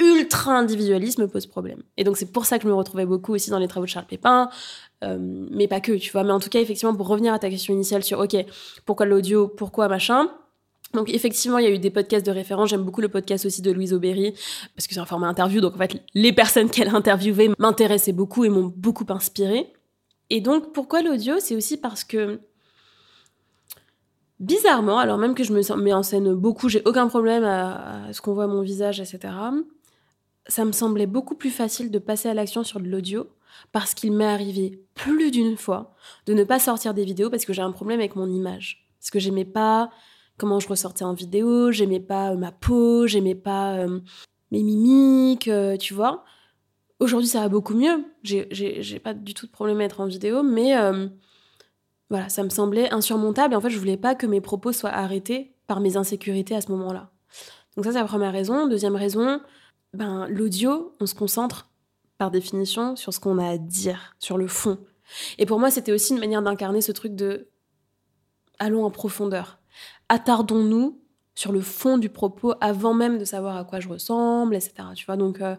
ultra 0.00 0.56
individualiste 0.58 1.18
me 1.18 1.28
pose 1.28 1.46
problème. 1.46 1.82
Et 1.96 2.04
donc 2.04 2.16
c'est 2.16 2.32
pour 2.32 2.46
ça 2.46 2.58
que 2.58 2.64
je 2.64 2.68
me 2.68 2.74
retrouvais 2.74 3.06
beaucoup 3.06 3.34
aussi 3.34 3.50
dans 3.50 3.58
les 3.58 3.68
travaux 3.68 3.86
de 3.86 3.90
Charles 3.90 4.06
Pépin, 4.06 4.50
euh, 5.02 5.18
mais 5.20 5.68
pas 5.68 5.80
que, 5.80 5.92
tu 5.92 6.10
vois. 6.12 6.24
Mais 6.24 6.32
en 6.32 6.40
tout 6.40 6.50
cas, 6.50 6.60
effectivement, 6.60 6.94
pour 6.94 7.08
revenir 7.08 7.32
à 7.32 7.38
ta 7.38 7.50
question 7.50 7.74
initiale 7.74 8.02
sur, 8.02 8.18
ok, 8.20 8.36
pourquoi 8.86 9.06
l'audio, 9.06 9.48
pourquoi 9.48 9.88
machin, 9.88 10.28
Donc 10.92 11.10
effectivement, 11.10 11.58
il 11.58 11.64
y 11.64 11.68
a 11.68 11.70
eu 11.70 11.78
des 11.78 11.90
podcasts 11.90 12.26
de 12.26 12.30
référence. 12.30 12.70
J'aime 12.70 12.82
beaucoup 12.82 13.00
le 13.00 13.08
podcast 13.08 13.46
aussi 13.46 13.62
de 13.62 13.70
Louise 13.70 13.92
Aubéry 13.92 14.32
parce 14.74 14.86
que 14.86 14.94
c'est 14.94 15.00
un 15.00 15.06
format 15.06 15.28
interview. 15.28 15.60
Donc 15.60 15.74
en 15.74 15.78
fait, 15.78 16.02
les 16.14 16.32
personnes 16.32 16.70
qu'elle 16.70 16.88
a 16.88 16.94
interviewées 16.94 17.50
m'intéressaient 17.58 18.12
beaucoup 18.12 18.44
et 18.44 18.48
m'ont 18.48 18.72
beaucoup 18.76 19.06
inspiré. 19.08 19.72
Et 20.30 20.40
donc 20.40 20.72
pourquoi 20.72 21.02
l'audio? 21.02 21.34
C'est 21.38 21.54
aussi 21.54 21.76
parce 21.76 22.04
que 22.04 22.40
bizarrement, 24.40 24.98
alors 24.98 25.18
même 25.18 25.34
que 25.34 25.44
je 25.44 25.52
me 25.52 25.82
mets 25.82 25.92
en 25.92 26.02
scène 26.02 26.34
beaucoup, 26.34 26.68
j'ai 26.68 26.82
aucun 26.84 27.08
problème 27.08 27.44
à, 27.44 28.12
ce 28.12 28.20
qu'on 28.20 28.34
voit 28.34 28.46
mon 28.46 28.62
visage, 28.62 29.00
etc. 29.00 29.32
Ça 30.46 30.64
me 30.64 30.72
semblait 30.72 31.06
beaucoup 31.06 31.34
plus 31.34 31.50
facile 31.50 31.90
de 31.90 31.98
passer 31.98 32.28
à 32.28 32.34
l'action 32.34 32.64
sur 32.64 32.80
de 32.80 32.88
l'audio 32.88 33.28
parce 33.72 33.94
qu'il 33.94 34.12
m'est 34.12 34.24
arrivé 34.24 34.82
plus 34.94 35.30
d'une 35.30 35.56
fois 35.56 35.94
de 36.26 36.34
ne 36.34 36.44
pas 36.44 36.58
sortir 36.58 36.94
des 36.94 37.04
vidéos 37.04 37.30
parce 37.30 37.44
que 37.44 37.52
j'ai 37.52 37.62
un 37.62 37.72
problème 37.72 38.00
avec 38.00 38.16
mon 38.16 38.30
image. 38.30 38.86
Parce 38.98 39.10
que 39.10 39.18
j'aimais 39.18 39.44
pas 39.44 39.90
comment 40.38 40.60
je 40.60 40.68
ressortais 40.68 41.04
en 41.04 41.14
vidéo, 41.14 41.70
j'aimais 41.70 42.00
pas 42.00 42.32
euh, 42.32 42.36
ma 42.36 42.52
peau, 42.52 43.06
j'aimais 43.06 43.34
pas 43.34 43.74
euh, 43.74 44.00
mes 44.50 44.62
mimiques, 44.62 45.48
euh, 45.48 45.76
tu 45.76 45.94
vois. 45.94 46.24
Aujourd'hui, 47.00 47.28
ça 47.28 47.40
va 47.40 47.48
beaucoup 47.48 47.74
mieux. 47.74 48.04
J'ai 48.22 48.98
pas 48.98 49.14
du 49.14 49.34
tout 49.34 49.46
de 49.46 49.50
problème 49.50 49.80
à 49.80 49.84
être 49.84 50.00
en 50.00 50.06
vidéo, 50.06 50.42
mais 50.42 50.74
voilà, 52.08 52.28
ça 52.28 52.44
me 52.44 52.48
semblait 52.48 52.90
insurmontable. 52.92 53.52
Et 53.52 53.56
en 53.56 53.60
fait, 53.60 53.68
je 53.68 53.78
voulais 53.78 53.96
pas 53.96 54.14
que 54.14 54.26
mes 54.26 54.40
propos 54.40 54.72
soient 54.72 54.90
arrêtés 54.90 55.54
par 55.66 55.80
mes 55.80 55.96
insécurités 55.96 56.54
à 56.54 56.60
ce 56.60 56.70
moment-là. 56.70 57.10
Donc 57.76 57.84
ça, 57.84 57.92
c'est 57.92 57.98
la 57.98 58.04
première 58.04 58.32
raison. 58.32 58.68
Deuxième 58.68 58.94
raison, 58.94 59.40
ben, 59.94 60.26
l'audio, 60.28 60.92
on 61.00 61.06
se 61.06 61.14
concentre 61.14 61.70
par 62.18 62.30
définition 62.30 62.96
sur 62.96 63.12
ce 63.12 63.20
qu'on 63.20 63.38
a 63.38 63.48
à 63.48 63.58
dire, 63.58 64.14
sur 64.18 64.38
le 64.38 64.46
fond. 64.46 64.78
Et 65.38 65.46
pour 65.46 65.58
moi, 65.58 65.70
c'était 65.70 65.92
aussi 65.92 66.12
une 66.12 66.20
manière 66.20 66.42
d'incarner 66.42 66.80
ce 66.80 66.92
truc 66.92 67.14
de 67.14 67.48
allons 68.58 68.84
en 68.84 68.90
profondeur 68.90 69.58
attardons-nous 70.08 71.00
sur 71.34 71.52
le 71.52 71.60
fond 71.60 71.98
du 71.98 72.08
propos 72.08 72.54
avant 72.60 72.94
même 72.94 73.18
de 73.18 73.24
savoir 73.24 73.56
à 73.56 73.64
quoi 73.64 73.80
je 73.80 73.88
ressemble, 73.88 74.54
etc. 74.54 74.74
Tu 74.94 75.04
vois, 75.04 75.16
donc 75.16 75.40
euh, 75.40 75.56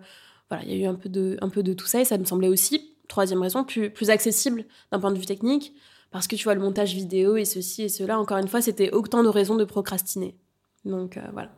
voilà, 0.49 0.63
il 0.63 0.71
y 0.71 0.73
a 0.73 0.85
eu 0.85 0.87
un 0.87 0.95
peu, 0.95 1.09
de, 1.09 1.37
un 1.41 1.49
peu 1.49 1.63
de 1.63 1.73
tout 1.73 1.85
ça 1.85 1.99
et 1.99 2.05
ça 2.05 2.17
me 2.17 2.23
semblait 2.23 2.47
aussi, 2.47 2.95
troisième 3.07 3.41
raison, 3.41 3.63
plus, 3.63 3.89
plus 3.89 4.09
accessible 4.09 4.65
d'un 4.91 4.99
point 4.99 5.11
de 5.11 5.17
vue 5.17 5.25
technique, 5.25 5.73
parce 6.11 6.27
que 6.27 6.35
tu 6.35 6.45
vois, 6.45 6.55
le 6.55 6.61
montage 6.61 6.93
vidéo 6.93 7.35
et 7.35 7.45
ceci 7.45 7.83
et 7.83 7.89
cela, 7.89 8.17
encore 8.19 8.37
une 8.37 8.47
fois, 8.47 8.61
c'était 8.61 8.91
autant 8.91 9.23
de 9.23 9.27
raisons 9.27 9.55
de 9.55 9.65
procrastiner. 9.65 10.37
Donc 10.85 11.17
euh, 11.17 11.21
voilà. 11.33 11.49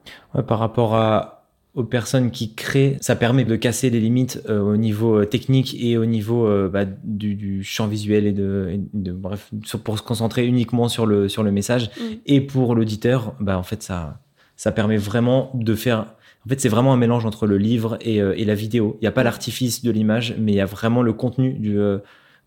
par 0.44 0.58
rapport 0.58 0.96
à, 0.96 1.37
aux 1.78 1.84
personnes 1.84 2.32
qui 2.32 2.56
créent, 2.56 2.98
ça 3.02 3.16
permet 3.16 3.46
de 3.46 3.56
casser 3.56 3.92
les 3.92 4.00
limites 4.00 4.42
euh, 4.50 4.60
au 4.62 4.78
niveau 4.78 5.20
euh, 5.20 5.26
technique 5.26 5.78
et 5.80 5.96
au 5.96 6.06
niveau 6.06 6.48
euh, 6.48 6.68
bah, 6.68 6.86
du, 6.86 7.64
champ 7.64 7.86
visuel 7.86 8.26
et 8.26 8.32
de, 8.32 8.80
bref 9.12 9.52
pour 9.84 10.00
se 10.00 10.02
concentrer 10.04 10.48
uniquement 10.48 10.90
sur 10.90 11.06
le 11.06 11.30
sur 11.30 11.44
le 11.44 11.52
message. 11.52 11.92
Mm. 11.98 12.04
et 12.26 12.42
pour 12.42 12.74
l'auditeur 12.74 13.36
bah 13.40 13.60
en 13.60 13.64
fait 13.64 13.84
ça 13.84 14.20
ça 14.56 14.72
permet 14.72 14.98
vraiment 14.98 15.52
de 15.54 15.76
faire 15.76 16.16
en 16.46 16.50
fait 16.50 16.60
c'est 16.60 16.68
vraiment 16.68 16.94
un 16.94 16.98
mélange 16.98 17.28
entre 17.28 17.46
le 17.46 17.60
livre 17.60 18.00
et, 18.02 18.16
et 18.16 18.44
la 18.44 18.56
vidéo. 18.56 18.98
Il 19.00 19.04
n'y 19.04 19.08
a 19.08 19.12
pas 19.12 19.24
l'artifice 19.24 19.84
de 19.84 19.92
l'image 19.92 20.36
mais 20.40 20.54
il 20.54 20.56
y 20.56 20.62
a 20.62 20.66
vraiment 20.66 21.04
le 21.04 21.14
contenu 21.14 21.54
du, 21.54 21.78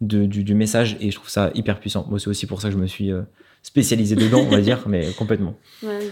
du, 0.00 0.26
du 0.26 0.54
message 0.56 0.96
et 1.00 1.12
je 1.12 1.14
trouve 1.14 1.30
ça 1.30 1.52
hyper 1.54 1.78
puissant. 1.78 2.04
Moi 2.10 2.18
c'est 2.18 2.28
aussi 2.28 2.46
pour 2.46 2.60
ça 2.60 2.68
que 2.68 2.74
je 2.74 2.80
me 2.80 2.88
suis 2.88 3.12
spécialisé 3.62 4.16
dedans 4.16 4.40
on 4.40 4.50
va 4.50 4.60
dire 4.60 4.80
mais 4.88 5.12
complètement. 5.12 5.54
Ouais. 5.84 6.10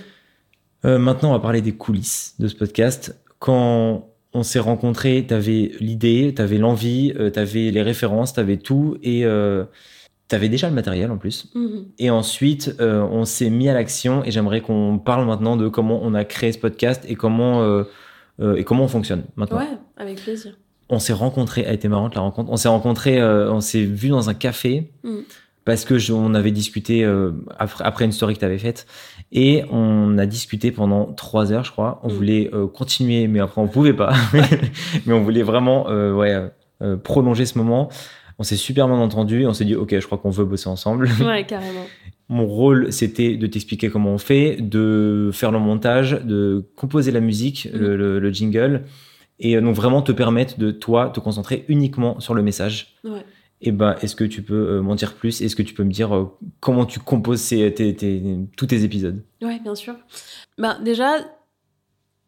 Euh, 0.85 0.99
maintenant, 0.99 1.31
on 1.31 1.33
va 1.33 1.41
parler 1.41 1.61
des 1.61 1.73
coulisses 1.73 2.35
de 2.39 2.49
ce 2.49 2.55
podcast. 2.55 3.19
Quand 3.39 4.09
on 4.33 4.43
s'est 4.43 4.59
rencontrés, 4.59 5.25
tu 5.27 5.35
avais 5.35 5.73
l'idée, 5.81 6.33
tu 6.35 6.43
avais 6.43 6.59
l'envie, 6.59 7.13
euh, 7.19 7.31
tu 7.31 7.39
avais 7.39 7.71
les 7.71 7.83
références, 7.83 8.35
tu 8.35 8.41
avais 8.41 8.59
tout 8.59 8.97
et 9.03 9.25
euh, 9.25 9.65
tu 10.29 10.37
avais 10.37 10.49
déjà 10.49 10.69
le 10.69 10.75
matériel 10.75 11.11
en 11.11 11.17
plus. 11.17 11.51
Mhm. 11.55 11.87
Et 11.99 12.11
ensuite, 12.11 12.77
on 12.81 13.25
s'est 13.25 13.51
mis 13.51 13.69
à 13.69 13.75
l'action 13.75 14.23
et 14.25 14.31
j'aimerais 14.31 14.61
qu'on 14.61 14.99
parle 14.99 15.27
maintenant 15.27 15.57
de 15.57 15.69
comment 15.69 16.01
on 16.03 16.15
a 16.15 16.25
créé 16.25 16.53
ce 16.53 16.59
podcast 16.59 17.05
et 17.09 17.15
comment, 17.15 17.85
et 18.41 18.65
comment 18.65 18.85
on 18.85 18.89
fonctionne 18.89 19.25
maintenant. 19.37 19.59
Ouais, 19.59 19.79
avec 19.97 20.23
plaisir. 20.23 20.57
On 20.91 20.99
s'est 20.99 21.13
rencontrés, 21.13 21.67
a 21.67 21.73
été 21.73 21.89
marrante 21.89 22.15
la 22.15 22.23
rencontre. 22.23 22.51
On 22.51 22.57
s'est 22.57 22.69
rencontrés, 22.69 23.23
on 23.23 23.61
s'est 23.61 23.85
vu 23.85 24.09
dans 24.09 24.29
un 24.29 24.35
café. 24.35 24.93
Mhm 25.03 25.25
parce 25.69 25.85
que 25.85 26.13
on 26.13 26.33
avait 26.33 26.51
discuté 26.51 27.05
euh, 27.05 27.33
après, 27.59 28.07
une 28.07 28.13
story 28.13 28.33
que 28.33 28.39
tu 28.39 28.45
avais 28.47 28.57
faite 28.57 28.87
et 29.33 29.65
on 29.71 30.17
a 30.19 30.27
discuté 30.27 30.73
pendant 30.73 31.13
trois 31.13 31.53
heures, 31.53 31.65
je 31.65 31.73
crois. 31.73 32.01
On 32.03 32.09
mm. 32.09 32.13
voulait 32.13 32.51
euh, 32.53 32.67
continuer, 32.67 33.29
mais 33.29 33.41
après 33.41 33.61
on 33.61 33.69
pouvait 33.69 33.93
pas. 33.93 34.15
mais 35.07 35.13
on 35.13 35.23
voulait 35.23 35.43
vraiment 35.43 35.89
euh, 35.91 36.13
ouais, 36.13 36.51
prolonger 37.03 37.45
ce 37.45 37.59
moment. 37.59 37.91
On 38.39 38.45
s'est 38.45 38.57
super 38.57 38.87
bien 38.87 38.99
entendu 38.99 39.43
et 39.43 39.47
on 39.47 39.53
s'est 39.53 39.65
dit 39.65 39.75
ok, 39.75 39.99
je 39.99 40.07
crois 40.07 40.19
qu'on 40.19 40.31
veut 40.31 40.45
bosser 40.45 40.69
ensemble. 40.69 41.09
Ouais, 41.21 41.45
carrément. 41.45 41.85
Mon 42.31 42.47
rôle, 42.47 42.93
c'était 42.93 43.37
de 43.37 43.47
t'expliquer 43.47 43.89
comment 43.89 44.13
on 44.13 44.19
fait, 44.19 44.57
de 44.61 45.31
faire 45.33 45.51
le 45.51 45.59
montage, 45.59 46.13
de 46.25 46.67
composer 46.77 47.11
la 47.11 47.21
musique, 47.21 47.69
le, 47.73 47.97
mm. 47.97 48.19
le, 48.19 48.33
jingle, 48.33 48.85
et 49.41 49.59
donc 49.61 49.75
vraiment 49.75 50.03
te 50.03 50.13
permettre 50.13 50.59
de 50.59 50.71
toi 50.71 51.09
te 51.09 51.21
concentrer 51.21 51.65
uniquement 51.69 52.21
sur 52.21 52.35
le 52.35 52.43
message. 52.43 52.97
Ouais. 53.03 53.25
Eh 53.61 53.73
ben, 53.73 53.97
est-ce 54.03 54.15
que 54.15 54.25
tu 54.25 54.43
peux 54.43 54.69
euh, 54.71 54.83
m'en 54.83 54.95
dire 54.95 55.15
plus? 55.15 55.41
Est-ce 55.41 55.57
que 55.57 55.63
tu 55.63 55.75
peux 55.75 55.83
me 55.83 55.91
dire 55.91 56.15
euh, 56.15 56.37
comment 56.61 56.87
tu 56.87 57.01
composes 57.01 57.49
tous 57.49 58.67
tes 58.67 58.85
épisodes? 58.85 59.25
Ouais, 59.43 59.59
bien 59.59 59.75
sûr. 59.75 59.97
Ben, 60.59 60.81
déjà, 60.81 61.19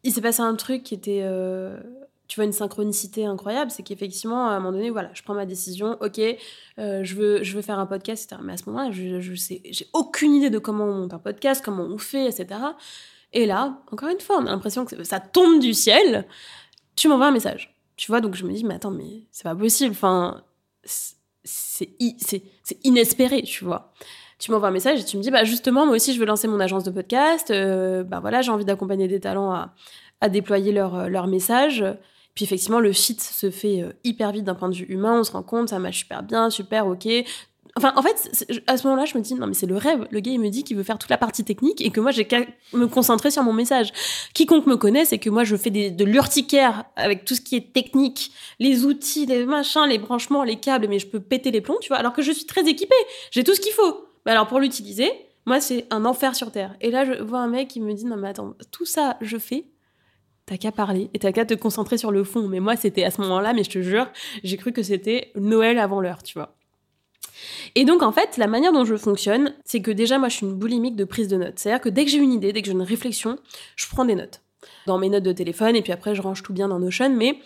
il 0.03 0.11
s'est 0.11 0.21
passé 0.21 0.41
un 0.41 0.55
truc 0.55 0.83
qui 0.83 0.93
était, 0.93 1.21
euh, 1.23 1.79
tu 2.27 2.35
vois, 2.35 2.43
une 2.43 2.51
synchronicité 2.51 3.25
incroyable. 3.25 3.71
C'est 3.71 3.83
qu'effectivement, 3.83 4.49
à 4.49 4.51
un 4.51 4.59
moment 4.59 4.73
donné, 4.73 4.89
voilà, 4.89 5.09
je 5.13 5.23
prends 5.23 5.33
ma 5.33 5.45
décision. 5.45 5.97
Ok, 6.01 6.19
je 6.77 7.15
veux, 7.15 7.43
je 7.43 7.55
veux 7.55 7.61
faire 7.61 7.79
un 7.79 7.85
podcast, 7.85 8.25
etc. 8.25 8.41
Mais 8.43 8.53
à 8.53 8.57
ce 8.57 8.69
moment-là, 8.69 8.91
je, 8.91 9.21
je 9.21 9.33
j'ai 9.33 9.87
aucune 9.93 10.33
idée 10.33 10.49
de 10.49 10.59
comment 10.59 10.83
on 10.85 10.93
monte 10.93 11.13
un 11.13 11.19
podcast, 11.19 11.61
comment 11.63 11.83
on 11.83 11.97
fait, 11.97 12.25
etc. 12.25 12.59
Et 13.31 13.45
là, 13.45 13.81
encore 13.89 14.09
une 14.09 14.19
fois, 14.19 14.37
on 14.37 14.45
a 14.47 14.51
l'impression 14.51 14.83
que 14.83 15.01
ça 15.05 15.21
tombe 15.21 15.61
du 15.61 15.73
ciel. 15.73 16.27
Tu 16.97 17.07
m'envoies 17.07 17.27
un 17.27 17.31
message. 17.31 17.73
Tu 17.95 18.11
vois, 18.11 18.19
donc 18.19 18.35
je 18.35 18.45
me 18.45 18.51
dis, 18.51 18.65
mais 18.65 18.73
attends, 18.73 18.91
mais 18.91 19.23
c'est 19.31 19.43
pas 19.43 19.55
possible. 19.55 19.91
Enfin 19.91 20.43
c'est 21.43 21.89
inespéré, 22.83 23.41
tu 23.43 23.63
vois. 23.65 23.93
Tu 24.39 24.51
m'envoies 24.51 24.69
un 24.69 24.71
message 24.71 24.99
et 24.99 25.03
tu 25.03 25.17
me 25.17 25.21
dis, 25.21 25.29
bah 25.29 25.43
justement, 25.43 25.85
moi 25.85 25.95
aussi, 25.95 26.13
je 26.13 26.19
veux 26.19 26.25
lancer 26.25 26.47
mon 26.47 26.59
agence 26.59 26.83
de 26.83 26.91
podcast. 26.91 27.51
Euh, 27.51 28.03
bah 28.03 28.19
voilà, 28.19 28.41
j'ai 28.41 28.51
envie 28.51 28.65
d'accompagner 28.65 29.07
des 29.07 29.19
talents 29.19 29.51
à, 29.51 29.73
à 30.19 30.29
déployer 30.29 30.71
leur, 30.71 31.09
leur 31.09 31.27
message. 31.27 31.85
Puis 32.33 32.45
effectivement, 32.45 32.79
le 32.79 32.93
fit 32.93 33.17
se 33.19 33.51
fait 33.51 33.81
euh, 33.81 33.91
hyper 34.03 34.31
vite 34.31 34.45
d'un 34.45 34.55
point 34.55 34.69
de 34.69 34.75
vue 34.75 34.85
humain. 34.85 35.19
On 35.19 35.23
se 35.23 35.31
rend 35.31 35.43
compte, 35.43 35.69
ça 35.69 35.79
marche 35.79 35.99
super 35.99 36.23
bien, 36.23 36.49
super, 36.49 36.87
ok. 36.87 37.07
Enfin, 37.77 37.93
en 37.95 38.01
fait, 38.01 38.45
à 38.67 38.77
ce 38.77 38.85
moment-là, 38.87 39.05
je 39.05 39.17
me 39.17 39.23
dis, 39.23 39.33
non, 39.33 39.47
mais 39.47 39.53
c'est 39.53 39.65
le 39.65 39.77
rêve. 39.77 40.05
Le 40.11 40.19
gars, 40.19 40.31
il 40.31 40.39
me 40.39 40.49
dit 40.49 40.63
qu'il 40.63 40.75
veut 40.75 40.83
faire 40.83 40.97
toute 40.97 41.09
la 41.09 41.17
partie 41.17 41.45
technique 41.45 41.79
et 41.81 41.89
que 41.89 42.01
moi, 42.01 42.11
j'ai 42.11 42.25
qu'à 42.25 42.41
me 42.73 42.85
concentrer 42.87 43.31
sur 43.31 43.43
mon 43.43 43.53
message. 43.53 43.93
Quiconque 44.33 44.65
me 44.65 44.75
connaît, 44.75 45.05
c'est 45.05 45.19
que 45.19 45.29
moi, 45.29 45.45
je 45.45 45.55
fais 45.55 45.69
de 45.69 46.03
l'urticaire 46.03 46.83
avec 46.97 47.23
tout 47.23 47.33
ce 47.33 47.41
qui 47.41 47.55
est 47.55 47.73
technique, 47.73 48.31
les 48.59 48.83
outils, 48.85 49.25
les 49.25 49.45
machins, 49.45 49.85
les 49.87 49.99
branchements, 49.99 50.43
les 50.43 50.57
câbles, 50.57 50.87
mais 50.89 50.99
je 50.99 51.07
peux 51.07 51.21
péter 51.21 51.49
les 51.51 51.61
plombs, 51.61 51.77
tu 51.79 51.87
vois, 51.87 51.97
alors 51.97 52.11
que 52.13 52.21
je 52.21 52.31
suis 52.31 52.45
très 52.45 52.67
équipée. 52.67 52.93
J'ai 53.31 53.43
tout 53.43 53.55
ce 53.55 53.61
qu'il 53.61 53.73
faut. 53.73 54.05
Mais 54.25 54.33
alors, 54.33 54.47
pour 54.47 54.59
l'utiliser, 54.59 55.09
moi, 55.45 55.61
c'est 55.61 55.85
un 55.91 56.03
enfer 56.03 56.35
sur 56.35 56.51
Terre. 56.51 56.75
Et 56.81 56.91
là, 56.91 57.05
je 57.05 57.23
vois 57.23 57.39
un 57.39 57.47
mec 57.47 57.69
qui 57.69 57.79
me 57.79 57.93
dit, 57.93 58.05
non, 58.05 58.17
mais 58.17 58.29
attends, 58.29 58.53
tout 58.71 58.85
ça, 58.85 59.17
je 59.21 59.37
fais. 59.37 59.65
T'as 60.45 60.57
qu'à 60.57 60.73
parler 60.73 61.09
et 61.13 61.19
t'as 61.19 61.31
qu'à 61.31 61.45
te 61.45 61.53
concentrer 61.53 61.97
sur 61.97 62.11
le 62.11 62.25
fond. 62.25 62.49
Mais 62.49 62.59
moi, 62.59 62.75
c'était 62.75 63.05
à 63.05 63.11
ce 63.11 63.21
moment-là, 63.21 63.53
mais 63.53 63.63
je 63.63 63.69
te 63.69 63.81
jure, 63.81 64.07
j'ai 64.43 64.57
cru 64.57 64.73
que 64.73 64.83
c'était 64.83 65.31
Noël 65.35 65.79
avant 65.79 66.01
l'heure, 66.01 66.23
tu 66.23 66.37
vois. 66.37 66.57
Et 67.75 67.85
donc, 67.85 68.01
en 68.01 68.11
fait, 68.11 68.37
la 68.37 68.47
manière 68.47 68.73
dont 68.73 68.85
je 68.85 68.95
fonctionne, 68.95 69.53
c'est 69.65 69.81
que 69.81 69.91
déjà, 69.91 70.19
moi, 70.19 70.29
je 70.29 70.37
suis 70.37 70.45
une 70.45 70.55
boulimique 70.55 70.95
de 70.95 71.05
prise 71.05 71.27
de 71.27 71.37
notes. 71.37 71.59
C'est-à-dire 71.59 71.81
que 71.81 71.89
dès 71.89 72.05
que 72.05 72.11
j'ai 72.11 72.17
une 72.17 72.33
idée, 72.33 72.53
dès 72.53 72.61
que 72.61 72.67
j'ai 72.67 72.73
une 72.73 72.81
réflexion, 72.81 73.37
je 73.75 73.87
prends 73.87 74.05
des 74.05 74.15
notes. 74.15 74.41
Dans 74.85 74.97
mes 74.97 75.09
notes 75.09 75.23
de 75.23 75.31
téléphone, 75.31 75.75
et 75.75 75.81
puis 75.81 75.91
après, 75.91 76.15
je 76.15 76.21
range 76.21 76.43
tout 76.43 76.53
bien 76.53 76.67
dans 76.67 76.79
Notion, 76.79 77.09
mais 77.09 77.39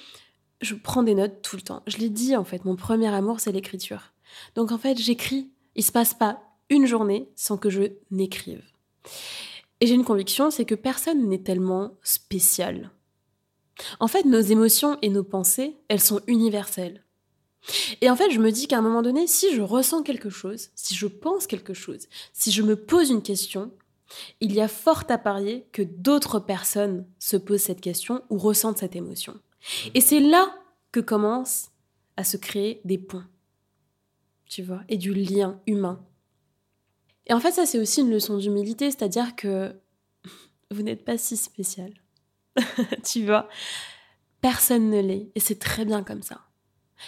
je 0.62 0.76
prends 0.76 1.04
des 1.04 1.16
notes 1.16 1.42
tout 1.42 1.56
le 1.56 1.62
temps. 1.62 1.84
Je 1.88 1.98
l'ai 1.98 2.10
dit, 2.10 2.36
en 2.36 2.44
fait, 2.44 2.66
mon 2.66 2.76
premier 2.76 3.14
amour, 3.14 3.40
c'est 3.40 3.52
l'écriture. 3.52 4.14
Donc, 4.56 4.72
en 4.72 4.78
fait, 4.78 4.98
j'écris. 4.98 5.50
Il 5.76 5.84
se 5.84 5.92
passe 5.92 6.14
pas 6.14 6.42
une 6.70 6.86
journée 6.86 7.30
sans 7.36 7.58
que 7.58 7.70
je 7.70 7.84
n'écrive. 8.12 8.64
Et 9.82 9.88
j'ai 9.88 9.94
une 9.94 10.06
conviction, 10.06 10.50
c'est 10.52 10.66
que 10.66 10.76
personne 10.76 11.28
n'est 11.28 11.44
tellement 11.44 11.92
spécial. 12.02 12.92
En 14.00 14.08
fait, 14.08 14.24
nos 14.24 14.40
émotions 14.40 14.98
et 15.02 15.10
nos 15.10 15.24
pensées, 15.24 15.76
elles 15.90 16.00
sont 16.02 16.22
universelles. 16.28 17.05
Et 18.02 18.10
en 18.10 18.16
fait, 18.16 18.32
je 18.32 18.40
me 18.40 18.52
dis 18.52 18.68
qu'à 18.68 18.78
un 18.78 18.82
moment 18.82 19.02
donné, 19.02 19.28
si 19.28 19.54
je 19.56 19.62
ressens 19.62 20.04
quelque 20.04 20.30
chose, 20.30 20.70
si 20.76 20.96
je 20.96 21.08
pense 21.08 21.48
quelque 21.48 21.74
chose, 21.74 22.08
si 22.34 22.52
je 22.52 22.62
me 22.62 22.76
pose 22.76 23.10
une 23.10 23.24
question, 23.24 23.72
il 24.40 24.54
y 24.54 24.62
a 24.62 24.68
fort 24.68 25.04
à 25.10 25.18
parier 25.18 25.68
que 25.72 25.82
d'autres 25.82 26.40
personnes 26.40 27.06
se 27.20 27.38
posent 27.38 27.62
cette 27.62 27.82
question 27.82 28.24
ou 28.30 28.38
ressentent 28.38 28.78
cette 28.78 28.96
émotion. 28.96 29.40
Et 29.94 30.02
c'est 30.02 30.20
là 30.20 30.56
que 30.92 31.00
commencent 31.00 31.72
à 32.18 32.24
se 32.24 32.38
créer 32.38 32.82
des 32.86 32.98
ponts, 32.98 33.24
tu 34.46 34.64
vois, 34.64 34.82
et 34.88 34.98
du 34.98 35.14
lien 35.14 35.60
humain. 35.68 36.06
Et 37.28 37.34
en 37.34 37.40
fait, 37.40 37.52
ça, 37.52 37.66
c'est 37.66 37.80
aussi 37.80 38.02
une 38.02 38.12
leçon 38.12 38.38
d'humilité, 38.38 38.92
c'est-à-dire 38.92 39.36
que 39.36 39.76
vous 40.72 40.84
n'êtes 40.84 41.04
pas 41.04 41.18
si 41.18 41.36
spécial. 41.36 41.94
tu 43.04 43.26
vois, 43.26 43.50
personne 44.40 44.90
ne 44.90 45.02
l'est, 45.02 45.32
et 45.36 45.40
c'est 45.40 45.60
très 45.60 45.84
bien 45.84 46.04
comme 46.04 46.22
ça. 46.22 46.42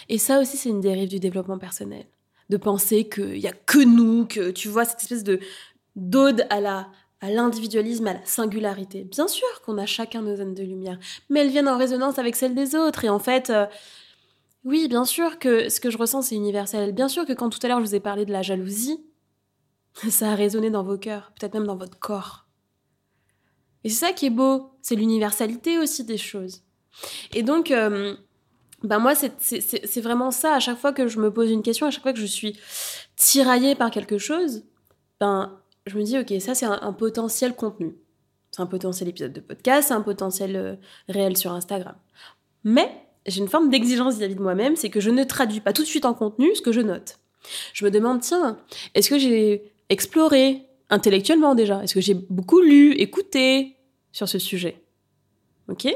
Et 0.08 0.18
ça 0.18 0.40
aussi, 0.40 0.56
c'est 0.56 0.68
une 0.68 0.80
dérive 0.80 1.08
du 1.08 1.20
développement 1.20 1.58
personnel. 1.58 2.06
De 2.50 2.56
penser 2.56 3.08
qu'il 3.08 3.38
n'y 3.38 3.46
a 3.46 3.52
que 3.52 3.78
nous, 3.78 4.26
que 4.26 4.50
tu 4.50 4.68
vois, 4.68 4.84
cette 4.84 5.02
espèce 5.02 5.24
de 5.24 5.40
d'ode 5.96 6.46
à 6.50 6.60
la 6.60 6.88
à 7.20 7.30
l'individualisme, 7.30 8.06
à 8.06 8.14
la 8.14 8.24
singularité. 8.24 9.02
Bien 9.02 9.26
sûr 9.26 9.48
qu'on 9.64 9.76
a 9.78 9.86
chacun 9.86 10.22
nos 10.22 10.36
zones 10.36 10.54
de 10.54 10.62
lumière, 10.62 10.98
mais 11.28 11.40
elles 11.40 11.50
viennent 11.50 11.68
en 11.68 11.76
résonance 11.76 12.18
avec 12.18 12.36
celles 12.36 12.54
des 12.54 12.76
autres. 12.76 13.04
Et 13.04 13.08
en 13.08 13.18
fait, 13.18 13.50
euh, 13.50 13.66
oui, 14.64 14.86
bien 14.88 15.04
sûr 15.04 15.38
que 15.38 15.68
ce 15.68 15.80
que 15.80 15.90
je 15.90 15.98
ressens, 15.98 16.22
c'est 16.22 16.36
universel. 16.36 16.92
Bien 16.92 17.08
sûr 17.08 17.26
que 17.26 17.32
quand 17.32 17.50
tout 17.50 17.58
à 17.62 17.68
l'heure 17.68 17.80
je 17.80 17.86
vous 17.86 17.94
ai 17.94 18.00
parlé 18.00 18.24
de 18.24 18.32
la 18.32 18.42
jalousie, 18.42 19.04
ça 20.10 20.30
a 20.30 20.34
résonné 20.34 20.70
dans 20.70 20.84
vos 20.84 20.98
cœurs, 20.98 21.32
peut-être 21.38 21.54
même 21.54 21.66
dans 21.66 21.76
votre 21.76 21.98
corps. 21.98 22.46
Et 23.84 23.88
c'est 23.88 24.06
ça 24.06 24.12
qui 24.12 24.26
est 24.26 24.30
beau, 24.30 24.70
c'est 24.82 24.96
l'universalité 24.96 25.78
aussi 25.78 26.04
des 26.04 26.18
choses. 26.18 26.62
Et 27.32 27.42
donc, 27.42 27.70
euh, 27.70 28.16
ben 28.82 28.98
moi, 28.98 29.14
c'est 29.14 30.00
vraiment 30.00 30.30
ça. 30.30 30.54
À 30.54 30.60
chaque 30.60 30.78
fois 30.78 30.92
que 30.92 31.08
je 31.08 31.18
me 31.18 31.32
pose 31.32 31.50
une 31.50 31.62
question, 31.62 31.86
à 31.86 31.90
chaque 31.90 32.02
fois 32.02 32.12
que 32.12 32.20
je 32.20 32.26
suis 32.26 32.58
tiraillée 33.16 33.74
par 33.74 33.90
quelque 33.90 34.18
chose, 34.18 34.64
ben, 35.20 35.58
je 35.86 35.98
me 35.98 36.02
dis, 36.02 36.18
ok, 36.18 36.32
ça 36.40 36.54
c'est 36.54 36.66
un, 36.66 36.92
potentiel 36.92 37.54
contenu. 37.54 37.96
C'est 38.50 38.62
un 38.62 38.66
potentiel 38.66 39.08
épisode 39.08 39.32
de 39.32 39.40
podcast, 39.40 39.88
c'est 39.88 39.94
un 39.94 40.00
potentiel 40.00 40.56
euh, 40.56 40.76
réel 41.08 41.36
sur 41.36 41.52
Instagram. 41.52 41.96
Mais 42.64 42.90
j'ai 43.26 43.40
une 43.40 43.48
forme 43.48 43.68
d'exigence 43.68 44.16
vis-à-vis 44.16 44.36
de 44.36 44.42
moi-même, 44.42 44.76
c'est 44.76 44.90
que 44.90 45.00
je 45.00 45.10
ne 45.10 45.24
traduis 45.24 45.60
pas 45.60 45.72
tout 45.72 45.82
de 45.82 45.88
suite 45.88 46.04
en 46.04 46.14
contenu 46.14 46.54
ce 46.54 46.62
que 46.62 46.72
je 46.72 46.80
note. 46.80 47.18
Je 47.72 47.84
me 47.84 47.90
demande, 47.90 48.20
tiens, 48.20 48.58
est-ce 48.94 49.10
que 49.10 49.18
j'ai 49.18 49.72
exploré 49.88 50.66
intellectuellement 50.88 51.54
déjà? 51.54 51.82
Est-ce 51.82 51.94
que 51.94 52.00
j'ai 52.00 52.14
beaucoup 52.14 52.60
lu, 52.60 52.92
écouté 52.92 53.76
sur 54.12 54.28
ce 54.28 54.38
sujet? 54.38 54.82
Ok? 55.68 55.86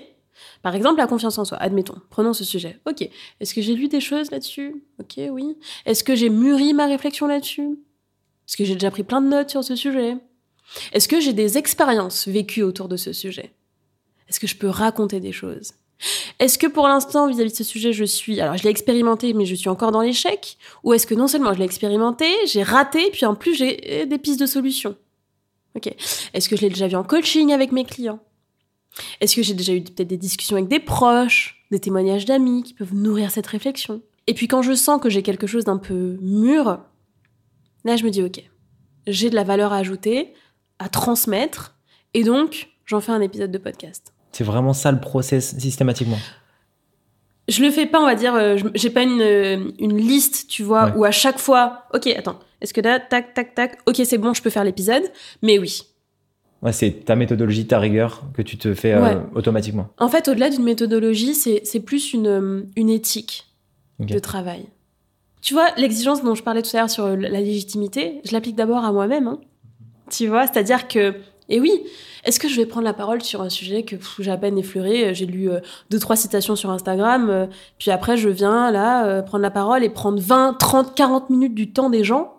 Par 0.63 0.75
exemple, 0.75 0.99
la 0.99 1.07
confiance 1.07 1.39
en 1.39 1.45
soi, 1.45 1.59
admettons, 1.59 1.97
prenons 2.11 2.33
ce 2.33 2.45
sujet. 2.45 2.81
Ok, 2.87 3.09
est-ce 3.41 3.55
que 3.55 3.61
j'ai 3.61 3.75
lu 3.75 3.89
des 3.89 4.01
choses 4.01 4.31
là-dessus? 4.31 4.83
Ok, 5.01 5.21
oui. 5.31 5.57
Est-ce 5.87 6.05
que 6.05 6.15
j'ai 6.15 6.31
mûri 6.31 6.75
ma 6.75 6.87
réflexion 6.87 7.27
là-dessus? 7.27 7.79
Est-ce 8.49 8.57
que 8.57 8.65
j'ai 8.65 8.75
déjà 8.75 8.91
pris 8.91 9.03
plein 9.03 9.21
de 9.21 9.29
notes 9.29 9.51
sur 9.51 9.65
ce 9.65 9.77
sujet? 9.77 10.17
Est-ce 10.93 11.09
que 11.09 11.21
j'ai 11.21 11.33
des 11.33 11.59
expériences 11.59 12.29
vécues 12.29 12.63
autour 12.63 12.89
de 12.89 12.97
ce 12.97 13.13
sujet? 13.13 13.53
Est-ce 14.29 14.41
que 14.41 14.47
je 14.47 14.57
peux 14.57 14.69
raconter 14.69 15.21
des 15.21 15.33
choses? 15.33 15.73
Est-ce 16.39 16.59
que 16.59 16.67
pour 16.67 16.89
l'instant, 16.89 17.29
vis-à-vis 17.29 17.53
de 17.53 17.57
ce 17.57 17.65
sujet, 17.65 17.93
je 17.93 18.05
suis... 18.05 18.41
Alors, 18.41 18.57
je 18.57 18.65
l'ai 18.65 18.71
expérimenté, 18.71 19.35
mais 19.35 19.47
je 19.47 19.55
suis 19.55 19.69
encore 19.69 19.93
dans 19.93 20.01
l'échec? 20.01 20.57
Ou 20.83 20.95
est-ce 20.95 21.07
que 21.07 21.15
non 21.15 21.29
seulement 21.29 21.53
je 21.53 21.59
l'ai 21.59 21.65
expérimenté, 21.65 22.27
j'ai 22.47 22.63
raté, 22.63 23.11
puis 23.13 23.25
en 23.27 23.35
plus, 23.35 23.55
j'ai 23.55 24.07
des 24.07 24.19
pistes 24.19 24.41
de 24.41 24.47
solutions? 24.47 24.97
Ok. 25.77 25.95
Est-ce 26.35 26.49
que 26.49 26.57
je 26.57 26.63
l'ai 26.63 26.69
déjà 26.69 26.89
vu 26.89 26.97
en 26.97 27.05
coaching 27.05 27.53
avec 27.53 27.73
mes 27.73 27.85
clients? 27.85 28.21
Est-ce 29.21 29.37
que 29.37 29.43
j'ai 29.43 29.55
déjà 29.55 29.75
eu 29.75 29.83
peut-être 29.83 30.09
des 30.09 30.17
discussions 30.17 30.57
avec 30.57 30.69
des 30.69 30.81
proches, 30.81 31.65
des 31.71 31.81
témoignages 31.81 32.25
d'amis 32.25 32.63
qui 32.63 32.75
peuvent 32.75 32.95
nourrir 32.95 33.31
cette 33.31 33.47
réflexion? 33.47 34.03
Et 34.27 34.35
puis 34.35 34.49
quand 34.49 34.63
je 34.63 34.75
sens 34.75 35.01
que 35.01 35.11
j'ai 35.11 35.23
quelque 35.23 35.47
chose 35.47 35.65
d'un 35.65 35.79
peu 35.79 36.17
mûr, 36.21 36.79
Là, 37.85 37.97
je 37.97 38.05
me 38.05 38.11
dis, 38.11 38.23
ok, 38.23 38.43
j'ai 39.07 39.31
de 39.31 39.35
la 39.35 39.43
valeur 39.43 39.73
à 39.73 39.79
ajouter, 39.79 40.33
à 40.79 40.89
transmettre, 40.89 41.75
et 42.15 42.23
donc, 42.23 42.69
j'en 42.87 43.01
fais 43.01 43.13
un 43.13 43.21
épisode 43.21 43.51
de 43.51 43.59
podcast. 43.59 44.13
C'est 44.31 44.45
vraiment 44.45 44.73
ça 44.73 44.93
le 44.93 45.01
process 45.01 45.59
systématiquement 45.59 46.19
Je 47.49 47.63
le 47.63 47.71
fais 47.71 47.87
pas, 47.87 48.01
on 48.01 48.07
va 48.07 48.15
dire, 48.15 48.35
euh, 48.35 48.57
j'ai 48.75 48.91
pas 48.91 49.03
une, 49.03 49.21
euh, 49.21 49.71
une, 49.79 49.97
liste, 49.97 50.47
tu 50.49 50.63
vois, 50.63 50.93
où 50.97 51.05
à 51.05 51.11
chaque 51.11 51.39
fois, 51.39 51.85
ok, 51.93 52.07
attends, 52.07 52.39
est-ce 52.61 52.73
que 52.73 52.81
là, 52.81 53.01
tac, 53.01 53.35
tac, 53.35 53.55
tac, 53.55 53.79
ok, 53.87 54.01
c'est 54.05 54.19
bon, 54.19 54.33
je 54.33 54.43
peux 54.43 54.51
faire 54.51 54.65
l'épisode, 54.65 55.03
mais 55.43 55.59
oui. 55.59 55.83
Ouais, 56.63 56.73
c'est 56.73 57.05
ta 57.05 57.17
méthodologie, 57.17 57.67
ta 57.67 57.81
rigueur 57.81 58.23
que 58.35 58.43
tu 58.43 58.57
te 58.57 58.73
fais 58.73 58.93
euh, 58.93 59.17
automatiquement. 59.35 59.89
En 59.99 60.09
fait, 60.09 60.29
au-delà 60.29 60.49
d'une 60.49 60.63
méthodologie, 60.63 61.35
c'est 61.35 61.81
plus 61.81 62.13
une, 62.13 62.69
une 62.77 62.91
éthique 62.91 63.47
de 63.99 64.19
travail. 64.19 64.67
Tu 65.41 65.55
vois, 65.55 65.69
l'exigence 65.77 66.23
dont 66.23 66.37
je 66.37 66.43
parlais 66.43 66.63
tout 66.63 66.71
à 66.75 66.81
l'heure 66.81 66.91
sur 66.91 67.09
la 67.09 67.41
légitimité, 67.41 68.21
je 68.25 68.33
l'applique 68.33 68.55
d'abord 68.55 68.85
à 68.85 68.93
moi-même. 68.93 69.27
Hein. 69.27 69.41
Tu 70.09 70.29
vois, 70.29 70.47
c'est-à-dire 70.47 70.87
que, 70.87 71.15
et 71.49 71.59
oui, 71.59 71.83
est-ce 72.25 72.39
que 72.39 72.49
je 72.49 72.57
vais 72.57 72.67
prendre 72.67 72.85
la 72.85 72.93
parole 72.93 73.23
sur 73.23 73.43
un 73.43 73.49
sujet 73.49 73.83
que 73.83 73.97
j'ai 74.21 74.31
à 74.31 74.37
peine 74.37 74.57
effleuré 74.57 75.13
J'ai 75.15 75.27
lu 75.27 75.51
euh, 75.51 75.59
deux, 75.91 75.99
trois 75.99 76.15
citations 76.15 76.55
sur 76.55 76.71
Instagram, 76.71 77.29
euh, 77.29 77.47
puis 77.79 77.91
après 77.91 78.17
je 78.17 78.29
viens 78.29 78.71
là 78.71 79.07
euh, 79.07 79.23
prendre 79.23 79.43
la 79.43 79.51
parole 79.51 79.83
et 79.83 79.89
prendre 79.89 80.21
20, 80.21 80.55
30, 80.55 80.95
40 80.95 81.31
minutes 81.31 81.55
du 81.55 81.73
temps 81.73 81.91
des 81.91 82.05
gens, 82.05 82.35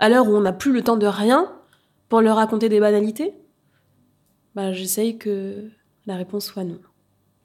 à 0.00 0.08
l'heure 0.08 0.28
où 0.28 0.34
on 0.34 0.40
n'a 0.40 0.52
plus 0.52 0.72
le 0.72 0.82
temps 0.82 0.96
de 0.96 1.06
rien, 1.06 1.52
pour 2.08 2.20
leur 2.20 2.36
raconter 2.36 2.68
des 2.68 2.80
banalités? 2.80 3.34
Bah, 4.58 4.72
j'essaye 4.72 5.18
que 5.18 5.70
la 6.06 6.16
réponse 6.16 6.46
soit 6.46 6.64
non. 6.64 6.80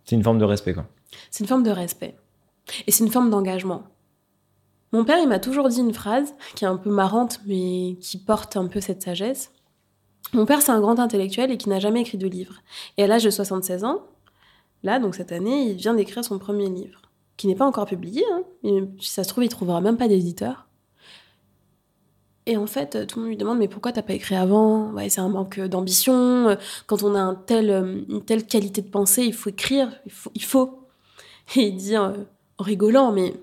C'est 0.03 0.15
une 0.15 0.23
forme 0.23 0.39
de 0.39 0.45
respect, 0.45 0.73
quoi. 0.73 0.87
C'est 1.29 1.43
une 1.43 1.47
forme 1.47 1.61
de 1.61 1.69
respect. 1.69 2.17
Et 2.87 2.91
c'est 2.91 3.03
une 3.03 3.11
forme 3.11 3.29
d'engagement. 3.29 3.83
Mon 4.93 5.05
père, 5.05 5.19
il 5.19 5.29
m'a 5.29 5.37
toujours 5.37 5.69
dit 5.69 5.79
une 5.79 5.93
phrase 5.93 6.33
qui 6.55 6.65
est 6.65 6.67
un 6.67 6.75
peu 6.75 6.89
marrante, 6.89 7.39
mais 7.45 7.97
qui 8.01 8.17
porte 8.17 8.57
un 8.57 8.65
peu 8.65 8.81
cette 8.81 9.03
sagesse. 9.03 9.51
Mon 10.33 10.47
père, 10.47 10.63
c'est 10.63 10.71
un 10.71 10.79
grand 10.79 10.97
intellectuel 10.97 11.51
et 11.51 11.57
qui 11.59 11.69
n'a 11.69 11.79
jamais 11.79 12.01
écrit 12.01 12.17
de 12.17 12.25
livre. 12.25 12.55
Et 12.97 13.03
à 13.03 13.07
l'âge 13.07 13.25
de 13.25 13.29
76 13.29 13.83
ans, 13.83 14.07
là, 14.81 14.97
donc 14.97 15.13
cette 15.13 15.31
année, 15.31 15.69
il 15.69 15.75
vient 15.75 15.93
d'écrire 15.93 16.25
son 16.25 16.39
premier 16.39 16.67
livre, 16.67 17.03
qui 17.37 17.45
n'est 17.45 17.53
pas 17.53 17.67
encore 17.67 17.85
publié. 17.85 18.23
Hein, 18.31 18.87
si 18.99 19.11
ça 19.11 19.23
se 19.23 19.29
trouve, 19.29 19.43
il 19.43 19.49
trouvera 19.49 19.81
même 19.81 19.97
pas 19.97 20.07
d'éditeur. 20.07 20.67
Et 22.45 22.57
en 22.57 22.67
fait, 22.67 23.07
tout 23.07 23.19
le 23.19 23.23
monde 23.23 23.29
lui 23.29 23.37
demande 23.37 23.59
mais 23.59 23.69
pourquoi 23.69 23.93
t'as 23.93 24.01
pas 24.01 24.13
écrit 24.13 24.35
avant? 24.35 24.93
C'est 25.09 25.21
un 25.21 25.29
manque 25.29 25.59
d'ambition. 25.59 26.57
Quand 26.87 27.03
on 27.03 27.15
a 27.15 27.37
une 27.49 28.23
telle 28.25 28.45
qualité 28.45 28.81
de 28.81 28.89
pensée, 28.89 29.23
il 29.23 29.33
faut 29.33 29.49
écrire. 29.49 29.89
Il 30.35 30.43
faut. 30.43 30.87
Et 31.55 31.67
il 31.67 31.77
dit 31.77 31.95
euh, 31.95 32.11
en 32.57 32.63
rigolant, 32.63 33.11
mais 33.11 33.33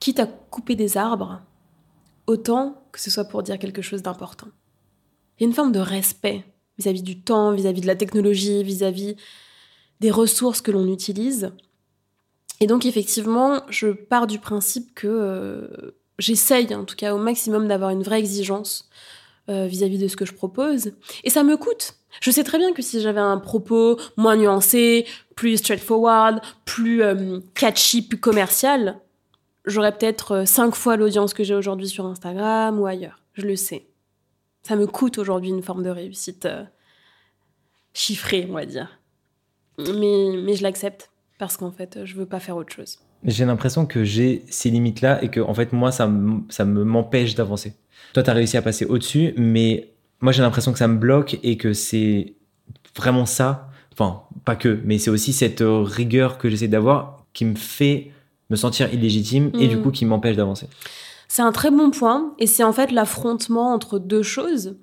quitte 0.00 0.20
à 0.20 0.26
couper 0.26 0.76
des 0.76 0.96
arbres, 0.96 1.40
autant 2.26 2.82
que 2.92 3.00
ce 3.00 3.10
soit 3.10 3.24
pour 3.24 3.42
dire 3.42 3.58
quelque 3.58 3.82
chose 3.82 4.02
d'important. 4.02 4.48
Il 5.38 5.42
y 5.42 5.46
a 5.46 5.48
une 5.48 5.54
forme 5.54 5.72
de 5.72 5.80
respect 5.80 6.44
vis-à-vis 6.78 7.02
du 7.02 7.20
temps, 7.20 7.52
vis-à-vis 7.52 7.80
de 7.80 7.86
la 7.86 7.96
technologie, 7.96 8.62
vis-à-vis 8.62 9.16
des 10.00 10.10
ressources 10.10 10.60
que 10.60 10.70
l'on 10.70 10.86
utilise. 10.86 11.52
Et 12.60 12.66
donc 12.66 12.86
effectivement, 12.86 13.62
je 13.68 13.88
pars 13.88 14.26
du 14.26 14.38
principe 14.38 14.94
que 14.94 15.06
euh, 15.08 15.97
j'essaye 16.18 16.74
en 16.74 16.84
tout 16.84 16.96
cas 16.96 17.14
au 17.14 17.18
maximum 17.18 17.68
d'avoir 17.68 17.90
une 17.90 18.02
vraie 18.02 18.18
exigence 18.18 18.88
euh, 19.48 19.66
vis-à-vis 19.66 19.98
de 19.98 20.08
ce 20.08 20.16
que 20.16 20.26
je 20.26 20.34
propose. 20.34 20.92
Et 21.24 21.30
ça 21.30 21.42
me 21.42 21.56
coûte. 21.56 21.94
Je 22.20 22.30
sais 22.30 22.44
très 22.44 22.58
bien 22.58 22.72
que 22.72 22.82
si 22.82 23.00
j'avais 23.00 23.20
un 23.20 23.38
propos 23.38 23.98
moins 24.16 24.36
nuancé, 24.36 25.06
plus 25.36 25.58
straightforward, 25.58 26.40
plus 26.64 27.02
euh, 27.02 27.40
catchy, 27.54 28.02
plus 28.02 28.18
commercial, 28.18 29.00
j'aurais 29.64 29.96
peut-être 29.96 30.32
euh, 30.32 30.44
cinq 30.44 30.74
fois 30.74 30.96
l'audience 30.96 31.32
que 31.32 31.44
j'ai 31.44 31.54
aujourd'hui 31.54 31.88
sur 31.88 32.04
Instagram 32.04 32.78
ou 32.78 32.86
ailleurs. 32.86 33.22
Je 33.34 33.46
le 33.46 33.56
sais. 33.56 33.86
Ça 34.64 34.76
me 34.76 34.86
coûte 34.86 35.18
aujourd'hui 35.18 35.50
une 35.50 35.62
forme 35.62 35.82
de 35.82 35.90
réussite 35.90 36.46
chiffrée, 37.94 38.46
on 38.50 38.54
va 38.54 38.66
dire. 38.66 38.98
Mais, 39.78 40.36
mais 40.36 40.56
je 40.56 40.62
l'accepte 40.62 41.10
parce 41.38 41.56
qu'en 41.56 41.70
fait, 41.70 42.04
je 42.04 42.16
veux 42.16 42.26
pas 42.26 42.40
faire 42.40 42.56
autre 42.56 42.74
chose. 42.74 42.98
J'ai 43.24 43.44
l'impression 43.44 43.86
que 43.86 44.04
j'ai 44.04 44.44
ces 44.48 44.70
limites-là 44.70 45.22
et 45.22 45.28
que, 45.28 45.40
en 45.40 45.54
fait, 45.54 45.72
moi, 45.72 45.90
ça, 45.90 46.10
ça 46.48 46.64
me 46.64 46.84
m'empêche 46.84 47.34
d'avancer. 47.34 47.74
Toi, 48.12 48.22
tu 48.22 48.30
as 48.30 48.32
réussi 48.32 48.56
à 48.56 48.62
passer 48.62 48.84
au-dessus, 48.84 49.34
mais 49.36 49.88
moi, 50.20 50.32
j'ai 50.32 50.42
l'impression 50.42 50.72
que 50.72 50.78
ça 50.78 50.88
me 50.88 50.96
bloque 50.96 51.38
et 51.42 51.56
que 51.56 51.72
c'est 51.72 52.34
vraiment 52.96 53.26
ça. 53.26 53.68
Enfin, 53.92 54.22
pas 54.44 54.56
que, 54.56 54.80
mais 54.84 54.98
c'est 54.98 55.10
aussi 55.10 55.32
cette 55.32 55.60
euh, 55.60 55.82
rigueur 55.82 56.38
que 56.38 56.48
j'essaie 56.48 56.68
d'avoir 56.68 57.26
qui 57.32 57.44
me 57.44 57.56
fait 57.56 58.12
me 58.50 58.56
sentir 58.56 58.92
illégitime 58.92 59.50
et 59.58 59.68
du 59.68 59.76
mm. 59.76 59.82
coup 59.82 59.90
qui 59.90 60.04
m'empêche 60.04 60.36
d'avancer. 60.36 60.68
C'est 61.30 61.42
un 61.42 61.52
très 61.52 61.70
bon 61.70 61.90
point 61.90 62.34
et 62.38 62.46
c'est 62.46 62.64
en 62.64 62.72
fait 62.72 62.90
l'affrontement 62.90 63.72
entre 63.74 63.98
deux 63.98 64.22
choses. 64.22 64.78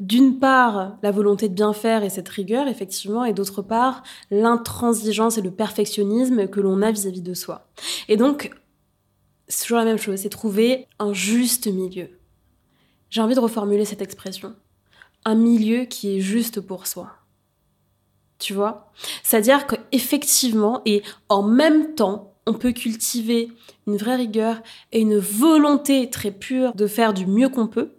D'une 0.00 0.38
part, 0.38 0.96
la 1.02 1.10
volonté 1.10 1.48
de 1.50 1.54
bien 1.54 1.74
faire 1.74 2.02
et 2.02 2.10
cette 2.10 2.28
rigueur, 2.28 2.68
effectivement, 2.68 3.24
et 3.24 3.34
d'autre 3.34 3.60
part, 3.60 4.02
l'intransigeance 4.30 5.36
et 5.36 5.42
le 5.42 5.50
perfectionnisme 5.50 6.48
que 6.48 6.60
l'on 6.60 6.80
a 6.80 6.90
vis-à-vis 6.90 7.20
de 7.20 7.34
soi. 7.34 7.68
Et 8.08 8.16
donc, 8.16 8.50
c'est 9.46 9.64
toujours 9.64 9.78
la 9.78 9.84
même 9.84 9.98
chose, 9.98 10.20
c'est 10.20 10.30
trouver 10.30 10.86
un 10.98 11.12
juste 11.12 11.66
milieu. 11.66 12.08
J'ai 13.10 13.20
envie 13.20 13.34
de 13.34 13.40
reformuler 13.40 13.84
cette 13.84 14.02
expression. 14.02 14.54
Un 15.26 15.34
milieu 15.34 15.84
qui 15.84 16.16
est 16.16 16.20
juste 16.20 16.60
pour 16.60 16.86
soi. 16.86 17.10
Tu 18.38 18.54
vois? 18.54 18.90
C'est-à-dire 19.22 19.66
qu'effectivement, 19.66 20.80
et 20.86 21.02
en 21.28 21.42
même 21.42 21.94
temps, 21.94 22.29
on 22.46 22.54
peut 22.54 22.72
cultiver 22.72 23.52
une 23.86 23.96
vraie 23.96 24.16
rigueur 24.16 24.62
et 24.92 25.00
une 25.00 25.18
volonté 25.18 26.10
très 26.10 26.30
pure 26.30 26.74
de 26.74 26.86
faire 26.86 27.14
du 27.14 27.26
mieux 27.26 27.48
qu'on 27.48 27.66
peut, 27.66 27.92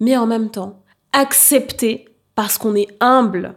mais 0.00 0.16
en 0.16 0.26
même 0.26 0.50
temps, 0.50 0.82
accepter, 1.12 2.08
parce 2.34 2.58
qu'on 2.58 2.74
est 2.74 2.88
humble, 3.00 3.54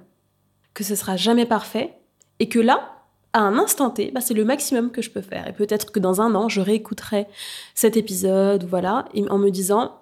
que 0.74 0.84
ce 0.84 0.96
sera 0.96 1.16
jamais 1.16 1.46
parfait, 1.46 1.98
et 2.40 2.50
que 2.50 2.60
là, 2.60 2.96
à 3.34 3.40
un 3.40 3.58
instant 3.58 3.90
T, 3.90 4.12
bah, 4.12 4.22
c'est 4.22 4.34
le 4.34 4.46
maximum 4.46 4.92
que 4.92 5.02
je 5.02 5.10
peux 5.10 5.22
faire. 5.22 5.48
Et 5.48 5.54
peut-être 5.54 5.92
que 5.92 6.00
dans 6.00 6.22
un 6.22 6.36
an, 6.36 6.50
je 6.50 6.62
réécouterai 6.62 7.28
cet 7.74 7.98
épisode, 7.98 8.66
voilà, 8.66 9.06
en 9.30 9.38
me 9.38 9.50
disant, 9.50 10.00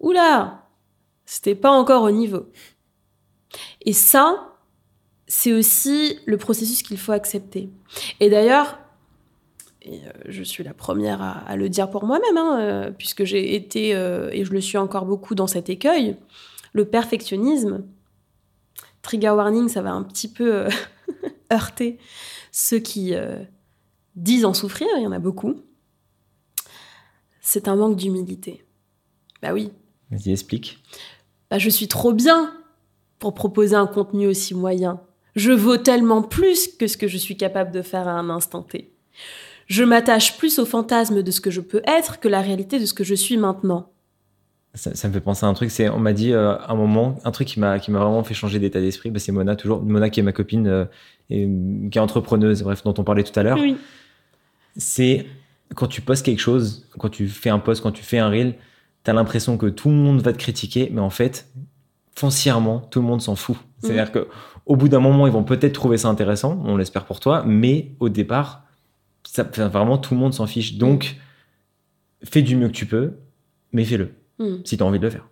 oula, 0.00 0.66
c'était 1.24 1.54
pas 1.54 1.70
encore 1.70 2.02
au 2.02 2.10
niveau. 2.10 2.46
Et 3.82 3.92
ça, 3.92 4.54
c'est 5.26 5.52
aussi 5.52 6.18
le 6.26 6.36
processus 6.36 6.82
qu'il 6.82 6.98
faut 6.98 7.12
accepter. 7.12 7.70
Et 8.20 8.30
d'ailleurs, 8.30 8.78
et 9.82 10.00
euh, 10.00 10.10
je 10.26 10.42
suis 10.42 10.64
la 10.64 10.74
première 10.74 11.22
à, 11.22 11.56
le 11.56 11.68
dire 11.68 11.90
pour 11.90 12.04
moi-même, 12.04 12.36
hein, 12.36 12.60
euh, 12.60 12.90
puisque 12.90 13.24
j'ai 13.24 13.54
été, 13.54 13.94
euh, 13.94 14.30
et 14.32 14.44
je 14.44 14.52
le 14.52 14.60
suis 14.60 14.78
encore 14.78 15.06
beaucoup 15.06 15.34
dans 15.34 15.46
cet 15.46 15.70
écueil, 15.70 16.16
le 16.72 16.84
perfectionnisme, 16.84 17.84
trigger 19.02 19.30
warning, 19.30 19.68
ça 19.68 19.82
va 19.82 19.92
un 19.92 20.02
petit 20.02 20.28
peu 20.28 20.66
heurter 21.52 21.98
ceux 22.50 22.78
qui 22.78 23.14
disent 24.16 24.44
en 24.44 24.54
souffrir, 24.54 24.88
il 24.96 25.02
y 25.02 25.06
en 25.06 25.12
a 25.12 25.18
beaucoup. 25.18 25.62
C'est 27.40 27.68
un 27.68 27.76
manque 27.76 27.96
d'humilité. 27.96 28.64
Bah 29.40 29.52
oui. 29.52 29.70
Vas-y, 30.10 30.32
explique. 30.32 30.82
Bah, 31.50 31.58
je 31.58 31.70
suis 31.70 31.88
trop 31.88 32.12
bien 32.12 32.52
pour 33.18 33.34
proposer 33.34 33.76
un 33.76 33.86
contenu 33.86 34.26
aussi 34.26 34.54
moyen. 34.54 35.00
Je 35.36 35.52
vaux 35.52 35.76
tellement 35.76 36.22
plus 36.22 36.68
que 36.68 36.86
ce 36.86 36.96
que 36.96 37.08
je 37.08 37.16
suis 37.16 37.36
capable 37.36 37.70
de 37.70 37.80
faire 37.80 38.08
à 38.08 38.12
un 38.12 38.28
instant 38.28 38.62
T. 38.62 38.92
Je 39.68 39.84
m'attache 39.84 40.38
plus 40.38 40.58
au 40.58 40.64
fantasme 40.64 41.22
de 41.22 41.30
ce 41.30 41.40
que 41.40 41.50
je 41.50 41.60
peux 41.60 41.82
être 41.86 42.20
que 42.20 42.28
la 42.28 42.40
réalité 42.40 42.80
de 42.80 42.86
ce 42.86 42.94
que 42.94 43.04
je 43.04 43.14
suis 43.14 43.36
maintenant. 43.36 43.92
Ça, 44.74 45.08
me 45.08 45.12
fait 45.12 45.20
penser 45.20 45.44
à 45.44 45.48
un 45.48 45.54
truc, 45.54 45.70
c'est 45.70 45.88
on 45.88 45.98
m'a 45.98 46.12
dit 46.12 46.32
euh, 46.32 46.56
un 46.68 46.74
moment, 46.74 47.18
un 47.24 47.30
truc 47.30 47.48
qui 47.48 47.58
m'a 47.58 47.78
qui 47.78 47.90
m'a 47.90 47.98
vraiment 47.98 48.22
fait 48.22 48.34
changer 48.34 48.58
d'état 48.58 48.80
d'esprit, 48.80 49.10
bah, 49.10 49.18
c'est 49.18 49.32
Mona 49.32 49.56
toujours, 49.56 49.82
Mona 49.82 50.08
qui 50.08 50.20
est 50.20 50.22
ma 50.22 50.32
copine 50.32 50.66
euh, 50.66 50.84
et 51.30 51.48
qui 51.90 51.98
est 51.98 52.00
entrepreneuse, 52.00 52.62
bref, 52.62 52.82
dont 52.84 52.94
on 52.96 53.04
parlait 53.04 53.24
tout 53.24 53.38
à 53.38 53.42
l'heure. 53.42 53.58
Oui. 53.58 53.76
C'est 54.76 55.26
quand 55.74 55.86
tu 55.86 56.00
postes 56.00 56.24
quelque 56.24 56.40
chose, 56.40 56.86
quand 56.98 57.08
tu 57.08 57.28
fais 57.28 57.50
un 57.50 57.58
post, 57.58 57.82
quand 57.82 57.92
tu 57.92 58.02
fais 58.02 58.18
un 58.18 58.28
reel, 58.28 58.54
tu 59.04 59.10
as 59.10 59.14
l'impression 59.14 59.58
que 59.58 59.66
tout 59.66 59.88
le 59.88 59.96
monde 59.96 60.20
va 60.20 60.32
te 60.32 60.38
critiquer, 60.38 60.90
mais 60.92 61.00
en 61.00 61.10
fait, 61.10 61.48
foncièrement, 62.14 62.80
tout 62.80 63.00
le 63.00 63.06
monde 63.06 63.20
s'en 63.20 63.36
fout. 63.36 63.56
C'est-à-dire 63.80 64.08
mm. 64.08 64.12
que 64.12 64.28
au 64.64 64.76
bout 64.76 64.88
d'un 64.88 65.00
moment, 65.00 65.26
ils 65.26 65.32
vont 65.32 65.44
peut-être 65.44 65.72
trouver 65.72 65.98
ça 65.98 66.08
intéressant, 66.08 66.62
on 66.64 66.76
l'espère 66.76 67.04
pour 67.04 67.20
toi, 67.20 67.42
mais 67.46 67.92
au 68.00 68.08
départ, 68.08 68.67
ça, 69.24 69.42
vraiment 69.42 69.98
tout 69.98 70.14
le 70.14 70.20
monde 70.20 70.34
s'en 70.34 70.46
fiche. 70.46 70.76
Donc, 70.76 71.16
fais 72.24 72.42
du 72.42 72.56
mieux 72.56 72.68
que 72.68 72.72
tu 72.72 72.86
peux, 72.86 73.14
mais 73.72 73.84
fais-le. 73.84 74.14
Hmm. 74.38 74.58
si 74.64 74.76
tu 74.76 74.82
as 74.84 74.86
envie 74.86 75.00
de 75.00 75.04
le 75.04 75.10
faire. 75.10 75.28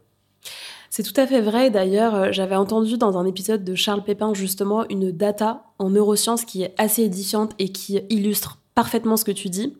C'est 0.90 1.04
tout 1.04 1.18
à 1.20 1.26
fait 1.26 1.40
vrai. 1.40 1.70
D'ailleurs, 1.70 2.14
euh, 2.14 2.28
j'avais 2.32 2.56
entendu 2.56 2.98
dans 2.98 3.18
un 3.18 3.24
épisode 3.24 3.62
de 3.62 3.74
Charles 3.76 4.02
Pépin 4.02 4.34
justement 4.34 4.84
une 4.88 5.12
data 5.12 5.64
en 5.78 5.90
neurosciences 5.90 6.44
qui 6.44 6.62
est 6.62 6.74
assez 6.76 7.02
édifiante 7.02 7.52
et 7.58 7.68
qui 7.68 8.00
illustre 8.10 8.58
parfaitement 8.74 9.16
ce 9.16 9.24
que 9.24 9.32
tu 9.32 9.48
dis, 9.48 9.76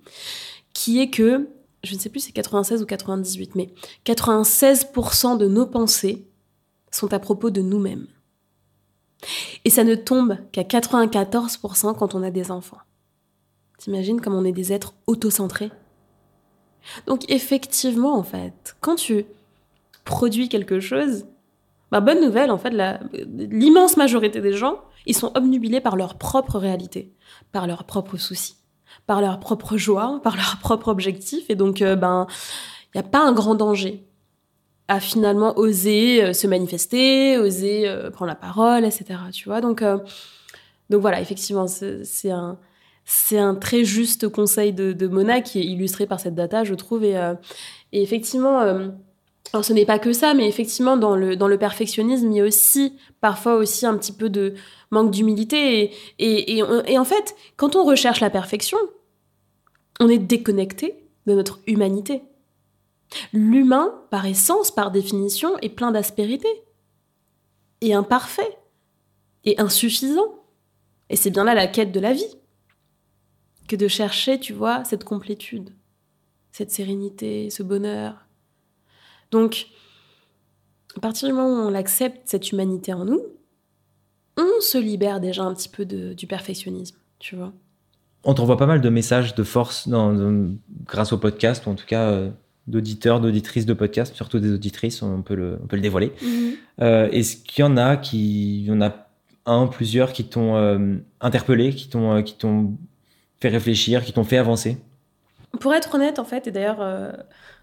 qui 0.75 1.01
est 1.01 1.11
que, 1.11 1.49
je 1.83 1.95
ne 1.95 1.99
sais 1.99 2.09
plus 2.09 2.21
si 2.21 2.27
c'est 2.27 2.33
96 2.33 2.83
ou 2.83 2.87
98, 2.87 3.55
mais 3.57 3.73
96% 4.05 5.39
de 5.39 5.49
nos 5.49 5.67
pensées 5.67 6.27
sont 6.93 7.13
à 7.13 7.19
propos 7.19 7.51
de 7.51 7.63
nous-mêmes. 7.63 8.07
Et 9.65 9.71
ça 9.71 9.85
ne 9.85 9.95
tombe 9.95 10.37
qu'à 10.53 10.63
94% 10.63 11.97
quand 11.97 12.15
on 12.15 12.23
a 12.23 12.31
des 12.31 12.51
enfants. 12.51 12.79
T'imagines 13.79 14.21
comme 14.21 14.35
on 14.35 14.45
est 14.45 14.53
des 14.53 14.73
êtres 14.73 14.95
autocentrés? 15.07 15.71
Donc 17.07 17.31
effectivement, 17.31 18.17
en 18.17 18.23
fait, 18.23 18.77
quand 18.81 18.97
tu 18.97 19.27
produis 20.05 20.49
quelque 20.49 20.81
chose, 20.81 21.27
ma 21.93 22.01
bonne 22.01 22.21
nouvelle, 22.21 22.51
en 22.51 22.59
fait, 22.59 22.73
l'immense 23.13 23.97
majorité 23.97 24.41
des 24.41 24.53
gens, 24.53 24.81
ils 25.05 25.17
sont 25.17 25.33
obnubilés 25.35 25.81
par 25.81 25.97
leur 25.97 26.17
propre 26.17 26.59
réalité, 26.59 27.13
par 27.53 27.67
leurs 27.67 27.85
propres 27.85 28.17
soucis, 28.17 28.57
par 29.07 29.21
leur 29.21 29.41
propre 29.41 29.77
joie, 29.77 30.21
par 30.23 30.37
leur 30.37 30.59
propre 30.61 30.89
objectif. 30.89 31.49
Et 31.49 31.55
donc, 31.55 31.83
euh, 31.83 31.97
ben, 31.97 32.27
il 32.95 33.01
n'y 33.01 33.07
a 33.07 33.09
pas 33.09 33.25
un 33.25 33.33
grand 33.33 33.55
danger 33.55 34.05
à 34.89 35.01
finalement 35.01 35.59
oser 35.59 36.23
euh, 36.23 36.33
se 36.33 36.47
manifester, 36.47 37.39
oser 37.39 37.89
euh, 37.89 38.11
prendre 38.11 38.29
la 38.29 38.37
parole, 38.37 38.85
etc. 38.85 39.19
Tu 39.33 39.49
vois, 39.49 39.61
donc, 39.61 39.83
donc 40.91 41.01
voilà, 41.01 41.21
effectivement, 41.21 41.67
c'est 41.67 42.31
un 42.31 42.59
c'est 43.09 43.39
un 43.39 43.55
très 43.55 43.85
juste 43.85 44.29
conseil 44.29 44.73
de, 44.73 45.07
Mona 45.07 45.41
qui 45.41 45.61
est 45.61 45.65
illustré 45.65 46.07
par 46.07 46.19
cette 46.19 46.35
data, 46.35 46.65
je 46.65 46.75
trouve. 46.75 47.05
Et, 47.05 47.17
euh, 47.17 47.35
effectivement, 47.93 48.61
euh, 48.61 48.89
ce 49.63 49.73
n'est 49.73 49.87
pas 49.87 50.01
que 50.01 50.13
ça, 50.13 50.35
mais 50.35 50.49
effectivement, 50.49 50.97
dans 50.97 51.15
le, 51.15 51.37
dans 51.37 51.47
le 51.47 51.57
perfectionnisme, 51.57 52.29
il 52.33 52.37
y 52.37 52.41
a 52.41 52.45
aussi 52.45 52.97
parfois 53.21 53.55
aussi 53.55 53.87
un 53.87 53.97
petit 53.97 54.13
peu 54.13 54.29
de 54.29 54.55
manque 54.91 55.13
d'humilité. 55.13 55.93
Et, 56.19 56.59
et, 56.59 56.99
en 56.99 57.05
fait, 57.05 57.37
quand 57.57 57.77
on 57.77 57.85
recherche 57.85 58.19
la 58.19 58.29
perfection, 58.29 58.79
on 60.01 60.09
est 60.09 60.19
déconnecté 60.19 60.97
de 61.27 61.35
notre 61.35 61.61
humanité. 61.69 62.25
L'humain, 63.33 63.95
par 64.11 64.27
essence, 64.27 64.73
par 64.73 64.91
définition, 64.91 65.57
est 65.59 65.69
plein 65.69 65.93
d'aspérité, 65.93 66.49
et 67.83 67.95
imparfait, 67.95 68.59
et 69.45 69.61
insuffisant. 69.61 70.35
Et 71.09 71.15
c'est 71.15 71.31
bien 71.31 71.45
là 71.45 71.55
la 71.55 71.69
quête 71.69 71.93
de 71.93 72.01
la 72.01 72.13
vie 72.13 72.37
que 73.67 73.77
de 73.77 73.89
chercher, 73.89 74.39
tu 74.39 74.53
vois, 74.53 74.85
cette 74.85 75.05
complétude, 75.05 75.71
cette 76.53 76.71
sérénité, 76.71 77.51
ce 77.51 77.63
bonheur. 77.63 78.27
Donc, 79.31 79.67
à 80.97 81.01
partir 81.01 81.29
du 81.29 81.35
moment 81.35 81.65
où 81.65 81.69
on 81.69 81.75
accepte 81.75 82.21
cette 82.25 82.53
humanité 82.53 82.93
en 82.93 83.05
nous, 83.05 83.23
on 84.37 84.61
se 84.61 84.79
libère 84.79 85.21
déjà 85.21 85.43
un 85.45 85.55
petit 85.55 85.69
peu 85.69 85.85
du 85.85 86.27
perfectionnisme, 86.27 86.97
tu 87.19 87.37
vois. 87.37 87.53
On 88.25 88.35
t'envoie 88.35 88.57
pas 88.57 88.67
mal 88.67 88.81
de 88.81 88.89
messages 88.89 89.35
de 89.35 89.43
force 89.43 89.89
grâce 90.85 91.13
au 91.13 91.19
podcast, 91.19 91.67
ou 91.67 91.71
en 91.71 91.75
tout 91.75 91.87
cas 91.87 92.11
euh, 92.11 92.31
d'auditeurs, 92.67 93.21
d'auditrices 93.21 93.67
de 93.67 93.73
podcast, 93.73 94.15
surtout 94.15 94.41
des 94.41 94.53
auditrices, 94.53 95.03
on 95.03 95.23
peut 95.23 95.37
le, 95.37 95.59
peut 95.69 95.77
le 95.77 95.83
dévoiler. 95.83 96.13
Mhm. 96.23 96.53
Euh, 96.81 97.09
est-ce 97.11 97.37
qu'il 97.37 97.63
y 97.63 97.65
en 97.65 97.77
a 97.77 97.97
qui, 97.97 98.61
il 98.61 98.67
y 98.67 98.73
en 98.73 98.81
a 98.81 99.07
un, 99.47 99.69
plusieurs 99.69 100.13
qui 100.13 100.25
t'ont 100.25 100.57
euh, 100.57 100.97
interpellé, 101.21 101.73
qui 101.73 101.89
t'ont, 101.89 102.23
qui 102.23 102.35
t'ont 102.35 102.77
fait 103.41 103.49
réfléchir, 103.49 104.05
qui 104.05 104.13
t'ont 104.13 104.25
fait 104.25 104.39
avancer 104.39 104.79
Pour 105.61 105.75
être 105.75 105.95
honnête, 105.95 106.19
en 106.19 106.25
fait, 106.25 106.47
et 106.47 106.51
d'ailleurs, 106.51 106.81
euh, 106.81 107.13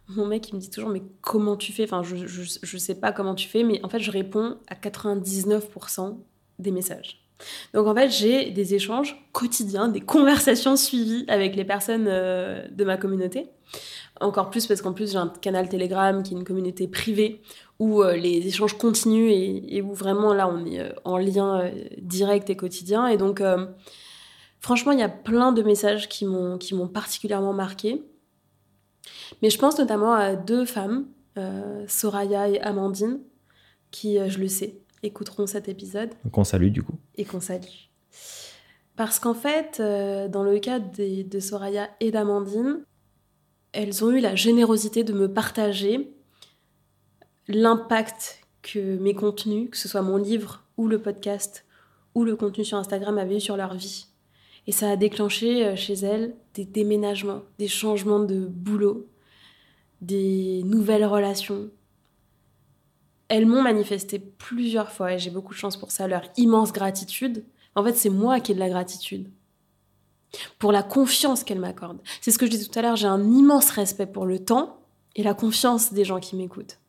mon 0.10 0.26
mec, 0.26 0.54
me 0.54 0.60
dit 0.60 0.70
toujours, 0.70 0.90
mais 0.90 1.02
comment 1.22 1.56
tu 1.56 1.72
fais? 1.72 1.84
Enfin, 1.84 2.04
je, 2.04 2.28
je, 2.28 2.44
je, 2.62 2.78
sais 2.78 2.96
pas 2.96 3.12
comment 3.12 3.36
tu 3.36 3.48
fais, 3.48 3.64
mais 3.64 3.84
en 3.84 3.90
fait, 3.90 4.00
je 4.00 4.12
réponds 4.12 4.58
à 4.68 4.76
99% 4.76 6.18
des 6.60 6.72
messages. 6.72 7.20
Donc, 7.74 7.88
en 7.88 7.96
fait, 7.96 8.10
j'ai 8.10 8.52
des 8.52 8.76
échanges 8.76 9.18
quotidiens, 9.32 9.88
des 9.88 10.02
conversations 10.02 10.76
suivies 10.76 11.26
avec 11.28 11.56
les 11.56 11.66
personnes 11.66 12.06
euh, 12.08 12.68
de 12.70 12.84
ma 12.84 12.98
communauté. 12.98 13.50
Encore 14.22 14.52
plus 14.52 14.68
parce 14.68 14.82
qu'en 14.82 14.94
plus, 14.94 15.12
j'ai 15.12 15.18
un 15.18 15.34
canal 15.42 15.68
Telegram 15.68 16.22
qui 16.22 16.34
est 16.34 16.38
une 16.38 16.44
communauté 16.44 16.88
privée 16.88 17.42
où 17.80 18.04
euh, 18.04 18.16
les 18.16 18.48
échanges 18.48 18.78
continuent 18.78 19.32
et, 19.32 19.78
et, 19.78 19.82
où 19.82 19.94
vraiment, 19.94 20.34
là, 20.34 20.48
on 20.48 20.64
est 20.66 20.94
en 21.04 21.18
lien 21.18 21.70
direct 21.98 22.50
et 22.50 22.56
quotidien. 22.56 23.08
Et 23.08 23.18
donc, 23.18 23.42
Franchement, 24.63 24.93
il 24.93 24.99
y 24.99 25.04
a 25.04 25.10
plein 25.10 25.52
de 25.52 25.62
messages 25.62 26.08
qui 26.08 26.26
m'ont, 26.26 26.58
qui 26.58 26.73
m'ont 26.73 26.88
particulièrement 26.88 27.52
marqué. 27.52 28.02
Mais 29.41 29.49
je 29.49 29.60
pense 29.60 29.78
notamment 29.78 30.13
à 30.13 30.38
deux 30.38 30.63
femmes, 30.63 31.06
euh, 31.38 31.84
Soraya 31.89 32.47
et 32.47 32.62
Amandine, 32.62 33.19
qui, 33.91 34.17
euh, 34.17 34.30
je 34.30 34.39
le 34.39 34.47
sais, 34.47 34.80
écouteront 35.04 35.47
cet 35.47 35.67
épisode. 35.67 36.12
Qu'on 36.32 36.45
salue 36.45 36.69
du 36.69 36.82
coup. 36.82 36.93
Et 37.17 37.26
qu'on 37.26 37.41
salue. 37.41 37.89
Parce 38.95 39.19
qu'en 39.19 39.34
fait, 39.34 39.82
euh, 39.82 40.30
dans 40.30 40.43
le 40.43 40.58
cas 40.60 40.80
de 40.80 41.39
Soraya 41.41 41.89
et 41.99 42.12
d'Amandine, 42.12 42.86
elles 43.73 44.06
ont 44.06 44.12
eu 44.12 44.21
la 44.21 44.36
générosité 44.36 45.04
de 45.04 45.12
me 45.12 45.28
partager 45.28 46.15
l'impact 47.49 48.39
que 48.62 48.97
mes 48.97 49.13
contenus, 49.13 49.69
que 49.71 49.78
ce 49.78 49.89
soit 49.89 50.04
mon 50.04 50.15
livre 50.15 50.63
ou 50.78 50.88
le 50.88 51.02
podcast 51.02 51.65
ou 52.15 52.23
le 52.23 52.38
contenu 52.38 52.63
sur 52.63 52.78
Instagram, 52.78 53.17
avaient 53.17 53.38
eu 53.38 53.41
sur 53.41 53.58
leur 53.58 53.73
vie. 53.73 54.08
Et 54.67 54.71
ça 54.71 54.91
a 54.91 54.95
déclenché 54.95 55.65
euh, 55.65 55.76
chez 55.76 55.93
elle 55.93 56.36
des 56.54 56.65
déménagements, 56.65 57.41
des 57.60 57.67
changements 57.67 58.19
de 58.19 58.45
boulot, 58.45 59.08
des 60.02 60.62
nouvelles 60.63 61.06
relations. 61.06 61.69
Elles 63.28 63.45
m'ont 63.45 63.62
manifesté 63.62 64.19
plusieurs 64.19 64.91
fois, 64.91 65.13
et 65.13 65.19
j'ai 65.19 65.32
beaucoup 65.32 65.54
de 65.54 65.60
chance 65.60 65.78
pour 65.78 65.91
ça, 65.91 66.08
leur 66.08 66.23
immense 66.38 66.71
gratitude. 66.71 67.43
En 67.76 67.84
fait, 67.84 67.93
c'est 67.93 68.10
moi 68.10 68.39
qui 68.39 68.52
ai 68.52 68.56
de 68.56 68.60
la 68.60 68.69
gratitude. 68.69 69.30
Pour 70.60 70.71
la 70.71 70.84
confiance 70.84 71.43
qu'elles 71.43 71.60
m'accordent. 71.60 72.02
C'est 72.21 72.32
ce 72.32 72.38
que 72.38 72.45
je 72.45 72.52
disais 72.52 72.65
tout 72.65 72.78
à 72.78 72.82
l'heure, 72.82 72.95
j'ai 72.95 73.08
un 73.08 73.23
immense 73.32 73.69
respect 73.71 74.08
pour 74.08 74.26
le 74.26 74.39
temps 74.39 74.80
et 75.15 75.23
la 75.23 75.34
confiance 75.34 75.93
des 75.93 76.06
gens 76.06 76.19
qui 76.19 76.36
m'écoutent. 76.36 76.80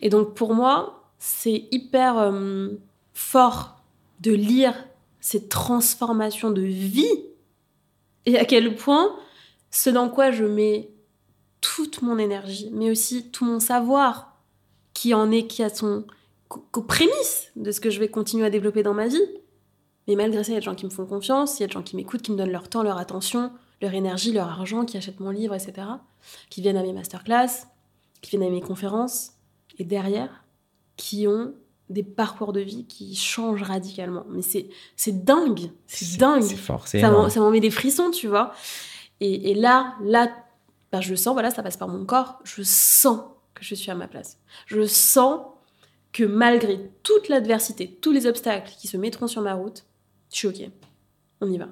Et 0.00 0.10
donc 0.10 0.34
pour 0.34 0.54
moi, 0.54 1.10
c'est 1.18 1.68
hyper 1.70 2.18
euh, 2.18 2.68
fort 3.12 3.82
de 4.20 4.32
lire 4.32 4.74
cette 5.20 5.48
transformation 5.48 6.50
de 6.50 6.62
vie 6.62 7.24
et 8.26 8.38
à 8.38 8.44
quel 8.44 8.74
point 8.74 9.16
ce 9.70 9.90
dans 9.90 10.08
quoi 10.08 10.30
je 10.30 10.44
mets 10.44 10.90
toute 11.60 12.02
mon 12.02 12.18
énergie, 12.18 12.70
mais 12.72 12.90
aussi 12.90 13.30
tout 13.30 13.44
mon 13.44 13.60
savoir 13.60 14.38
qui 14.94 15.14
en 15.14 15.30
est, 15.30 15.46
qui 15.46 15.62
a 15.62 15.68
son 15.68 16.04
qu'aux 16.48 16.82
prémices 16.82 17.52
de 17.54 17.70
ce 17.70 17.80
que 17.80 17.90
je 17.90 18.00
vais 18.00 18.08
continuer 18.08 18.44
à 18.44 18.50
développer 18.50 18.82
dans 18.82 18.94
ma 18.94 19.06
vie. 19.06 19.22
Mais 20.08 20.16
malgré 20.16 20.42
ça, 20.42 20.50
il 20.50 20.54
y 20.54 20.56
a 20.56 20.60
des 20.60 20.64
gens 20.64 20.74
qui 20.74 20.84
me 20.84 20.90
font 20.90 21.06
confiance, 21.06 21.58
il 21.58 21.62
y 21.62 21.64
a 21.64 21.66
des 21.68 21.72
gens 21.72 21.82
qui 21.82 21.94
m'écoutent, 21.94 22.22
qui 22.22 22.32
me 22.32 22.36
donnent 22.36 22.50
leur 22.50 22.68
temps, 22.68 22.82
leur 22.82 22.98
attention, 22.98 23.52
leur 23.80 23.94
énergie, 23.94 24.32
leur 24.32 24.48
argent, 24.48 24.84
qui 24.84 24.96
achètent 24.96 25.20
mon 25.20 25.30
livre, 25.30 25.54
etc. 25.54 25.86
Qui 26.48 26.60
viennent 26.60 26.76
à 26.76 26.82
mes 26.82 26.92
masterclass, 26.92 27.66
qui 28.20 28.30
viennent 28.30 28.42
à 28.42 28.50
mes 28.50 28.60
conférences, 28.60 29.34
et 29.78 29.84
derrière, 29.84 30.44
qui 30.96 31.28
ont 31.28 31.54
des 31.90 32.02
parcours 32.04 32.52
de 32.52 32.60
vie 32.60 32.84
qui 32.86 33.14
changent 33.14 33.62
radicalement. 33.62 34.24
Mais 34.30 34.42
c'est, 34.42 34.68
c'est 34.96 35.24
dingue, 35.24 35.70
c'est 35.86 36.18
dingue. 36.18 36.42
C'est 36.42 36.56
fort, 36.56 36.86
ça, 36.86 37.10
m'en, 37.10 37.50
met 37.50 37.60
des 37.60 37.70
frissons, 37.70 38.10
tu 38.10 38.28
vois. 38.28 38.54
Et, 39.20 39.54
là, 39.54 39.96
là, 40.02 40.30
bah, 40.92 41.02
je 41.02 41.14
sens, 41.14 41.34
voilà, 41.34 41.50
ça 41.50 41.62
passe 41.62 41.76
par 41.76 41.88
mon 41.88 42.06
corps, 42.06 42.38
je 42.44 42.62
sens 42.62 43.20
que 43.54 43.64
je 43.64 43.74
suis 43.74 43.90
à 43.90 43.94
ma 43.94 44.08
place. 44.08 44.38
Je 44.66 44.86
sens 44.86 45.40
que 46.12 46.24
malgré 46.24 46.90
toute 47.02 47.28
l'adversité, 47.28 47.98
tous 48.00 48.12
les 48.12 48.26
obstacles 48.26 48.72
qui 48.78 48.88
se 48.88 48.96
mettront 48.96 49.26
sur 49.26 49.42
ma 49.42 49.54
route, 49.54 49.84
je 50.32 50.36
suis 50.36 50.48
OK. 50.48 50.70
On 51.42 51.52
y 51.52 51.58
va. 51.58 51.68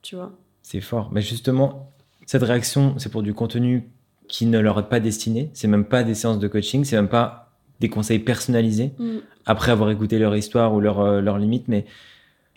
Tu 0.00 0.16
vois 0.16 0.32
C'est 0.62 0.80
fort. 0.80 1.10
Mais 1.12 1.20
justement, 1.20 1.92
cette 2.24 2.42
réaction, 2.42 2.94
c'est 2.98 3.10
pour 3.10 3.22
du 3.22 3.34
contenu 3.34 3.90
qui 4.28 4.46
ne 4.46 4.58
leur 4.58 4.78
est 4.78 4.88
pas 4.88 5.00
destiné. 5.00 5.50
C'est 5.54 5.68
même 5.68 5.84
pas 5.84 6.02
des 6.02 6.14
séances 6.14 6.38
de 6.38 6.48
coaching, 6.48 6.84
c'est 6.84 6.96
même 6.96 7.08
pas 7.08 7.47
des 7.80 7.88
conseils 7.88 8.18
personnalisés 8.18 8.92
Mm. 8.98 9.18
après 9.46 9.72
avoir 9.72 9.90
écouté 9.90 10.18
leur 10.18 10.34
histoire 10.36 10.74
ou 10.74 10.80
leurs 10.80 11.00
euh, 11.00 11.20
leurs 11.20 11.38
limites. 11.38 11.68
Mais 11.68 11.84